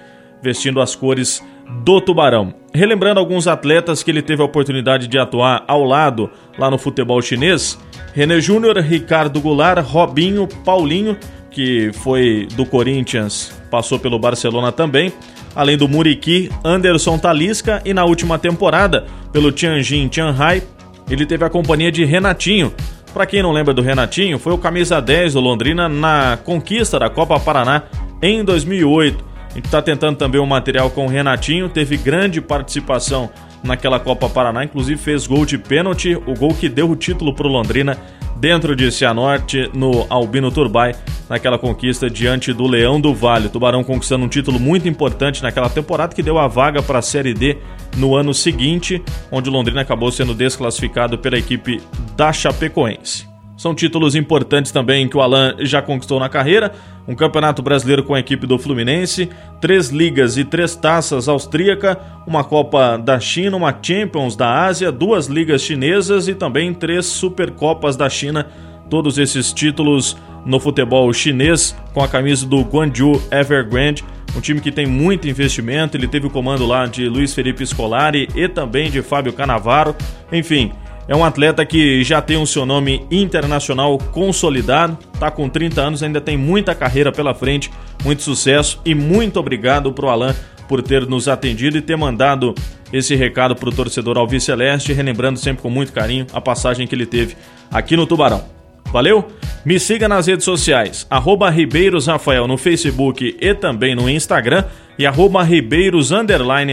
vestindo 0.45 0.81
as 0.81 0.95
cores 0.95 1.43
do 1.83 2.01
Tubarão. 2.01 2.55
Relembrando 2.73 3.19
alguns 3.19 3.49
atletas 3.49 4.03
que 4.03 4.11
ele 4.11 4.21
teve 4.21 4.43
a 4.43 4.45
oportunidade 4.45 5.09
de 5.09 5.19
atuar 5.19 5.65
ao 5.67 5.83
lado 5.83 6.31
lá 6.59 6.71
no 6.71 6.77
futebol 6.77 7.21
chinês: 7.23 7.79
René 8.13 8.39
Júnior, 8.41 8.77
Ricardo 8.79 9.41
Goulart, 9.41 9.83
Robinho, 9.85 10.47
Paulinho, 10.65 11.17
que 11.51 11.91
foi 11.95 12.47
do 12.55 12.67
Corinthians, 12.67 13.53
passou 13.71 13.99
pelo 13.99 14.19
Barcelona 14.19 14.71
também, 14.71 15.13
além 15.55 15.79
do 15.79 15.89
Muriqui, 15.89 16.51
Anderson 16.63 17.17
Talisca 17.19 17.81
e 17.85 17.95
na 17.95 18.05
última 18.05 18.39
temporada, 18.39 19.07
pelo 19.33 19.51
Tianjin 19.51 20.09
Tianhai, 20.09 20.63
ele 21.09 21.25
teve 21.25 21.45
a 21.45 21.51
companhia 21.51 21.91
de 21.91 22.05
Renatinho. 22.05 22.73
Para 23.13 23.27
quem 23.27 23.43
não 23.43 23.53
lembra 23.53 23.73
do 23.73 23.81
Renatinho, 23.81 24.39
foi 24.39 24.53
o 24.53 24.59
camisa 24.59 25.01
10 25.01 25.35
do 25.35 25.41
Londrina 25.41 25.89
na 25.89 26.37
conquista 26.37 26.99
da 26.99 27.09
Copa 27.09 27.39
Paraná 27.39 27.85
em 28.21 28.45
2008. 28.45 29.34
A 29.55 29.57
gente 29.57 29.67
está 29.67 29.81
tentando 29.81 30.17
também 30.17 30.41
um 30.41 30.47
material 30.47 30.91
com 30.91 31.07
o 31.07 31.09
Renatinho, 31.09 31.69
teve 31.69 31.97
grande 31.97 32.41
participação 32.41 33.31
naquela 33.63 34.01
Copa 34.01 34.29
Paraná, 34.29 34.65
inclusive 34.65 35.01
fez 35.01 35.29
gol 35.29 35.47
de 35.47 35.57
pênalti, 35.57 36.17
o 36.27 36.35
gol 36.35 36.53
que 36.53 36.69
deu 36.69 36.91
o 36.91 36.97
título 36.97 37.33
para 37.33 37.47
o 37.47 37.51
Londrina 37.51 37.97
dentro 38.35 38.75
de 38.75 38.91
Cianorte, 38.91 39.71
no 39.73 40.07
Albino 40.11 40.51
Turbay, 40.51 40.97
naquela 41.31 41.57
conquista 41.57 42.11
diante 42.11 42.53
do 42.53 42.67
Leão 42.67 43.01
do 43.01 43.15
Vale. 43.15 43.49
Tubarão 43.49 43.85
conquistando 43.85 44.25
um 44.25 44.29
título 44.29 44.59
muito 44.59 44.89
importante 44.89 45.41
naquela 45.41 45.71
temporada 45.71 46.17
que 46.17 46.23
deu 46.23 46.37
a 46.37 46.49
vaga 46.49 46.83
para 46.83 46.99
a 46.99 47.03
Série 47.03 47.33
D 47.33 47.57
no 47.97 48.17
ano 48.17 48.35
seguinte, 48.35 49.01
onde 49.31 49.49
o 49.49 49.53
Londrina 49.53 49.83
acabou 49.83 50.11
sendo 50.11 50.35
desclassificado 50.35 51.17
pela 51.17 51.39
equipe 51.39 51.81
da 52.17 52.33
Chapecoense. 52.33 53.34
São 53.57 53.75
títulos 53.75 54.17
importantes 54.17 54.73
também 54.73 55.09
que 55.09 55.17
o 55.17 55.21
Alan 55.21 55.55
já 55.61 55.81
conquistou 55.81 56.19
na 56.19 56.29
carreira: 56.29 56.73
um 57.07 57.15
campeonato 57.15 57.63
brasileiro 57.63 58.03
com 58.03 58.15
a 58.15 58.21
equipe 58.21 58.47
do 58.47 58.59
Fluminense, 58.59 59.31
três 59.61 59.91
ligas 59.91 60.37
e 60.37 60.45
três 60.45 60.75
taças 60.75 61.29
austríaca, 61.29 61.99
uma 62.27 62.43
Copa 62.43 62.97
da 62.97 63.21
China, 63.21 63.57
uma 63.57 63.77
Champions 63.81 64.35
da 64.35 64.65
Ásia, 64.65 64.91
duas 64.91 65.27
ligas 65.27 65.63
chinesas 65.63 66.27
e 66.27 66.35
também 66.35 66.75
três 66.75 67.07
Supercopas 67.07 67.97
da 67.97 68.09
China. 68.09 68.47
Todos 68.91 69.19
esses 69.19 69.53
títulos 69.53 70.17
no 70.45 70.61
futebol 70.61 71.11
chinês 71.13 71.75
com 71.95 72.03
a 72.03 72.09
camisa 72.09 72.47
do 72.47 72.61
Guangzhou 72.61 73.21
Evergrande, 73.31 74.05
um 74.37 74.41
time 74.41 74.61
que 74.61 74.71
tem 74.71 74.87
muito 74.87 75.29
investimento. 75.29 75.97
Ele 75.97 76.07
teve 76.07 76.27
o 76.27 76.31
comando 76.31 76.67
lá 76.67 76.87
de 76.87 77.09
Luiz 77.09 77.33
Felipe 77.33 77.65
Scolari 77.65 78.29
e 78.35 78.49
também 78.49 78.91
de 78.91 79.01
Fábio 79.01 79.33
Canavaro. 79.33 79.97
Enfim, 80.31 80.73
é 81.07 81.15
um 81.15 81.25
atleta 81.25 81.65
que 81.65 82.03
já 82.03 82.21
tem 82.23 82.37
o 82.37 82.47
seu 82.47 82.65
nome 82.65 83.07
internacional 83.11 83.99
consolidado, 83.99 84.99
tá 85.19 85.31
com 85.31 85.49
30 85.49 85.81
anos, 85.81 86.03
ainda 86.03 86.21
tem 86.21 86.37
muita 86.37 86.75
carreira 86.75 87.13
pela 87.13 87.35
frente, 87.35 87.71
muito 88.05 88.23
sucesso 88.23 88.81
e 88.85 88.95
muito 88.95 89.39
obrigado 89.39 89.93
pro 89.93 90.09
Alan 90.09 90.35
por 90.69 90.83
ter 90.83 91.07
nos 91.07 91.29
atendido 91.29 91.77
e 91.77 91.83
ter 91.83 91.97
mandado 91.97 92.55
esse 92.93 93.15
recado 93.15 93.55
pro 93.55 93.73
torcedor 93.73 94.17
Alvi 94.17 94.41
Celeste, 94.41 94.93
relembrando 94.93 95.39
sempre 95.39 95.63
com 95.63 95.69
muito 95.69 95.93
carinho 95.93 96.27
a 96.33 96.41
passagem 96.41 96.87
que 96.87 96.95
ele 96.95 97.07
teve 97.07 97.37
aqui 97.71 97.97
no 97.97 98.07
Tubarão. 98.07 98.45
Valeu? 98.93 99.27
Me 99.65 99.81
siga 99.81 100.09
nas 100.09 100.27
redes 100.27 100.45
sociais, 100.45 101.07
arroba 101.11 101.51
Ribeiros 101.51 102.07
Rafael 102.07 102.47
no 102.47 102.57
Facebook 102.57 103.37
e 103.41 103.55
também 103.55 103.95
no 103.95 104.09
Instagram 104.09 104.65
e 104.99 105.07
arroba 105.07 105.43
Ribeiros 105.43 106.11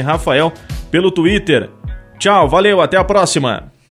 Rafael 0.06 0.54
pelo 0.92 1.10
Twitter. 1.10 1.70
Tchau, 2.20 2.48
valeu, 2.48 2.80
até 2.80 2.98
a 2.98 3.04
próxima! 3.04 3.71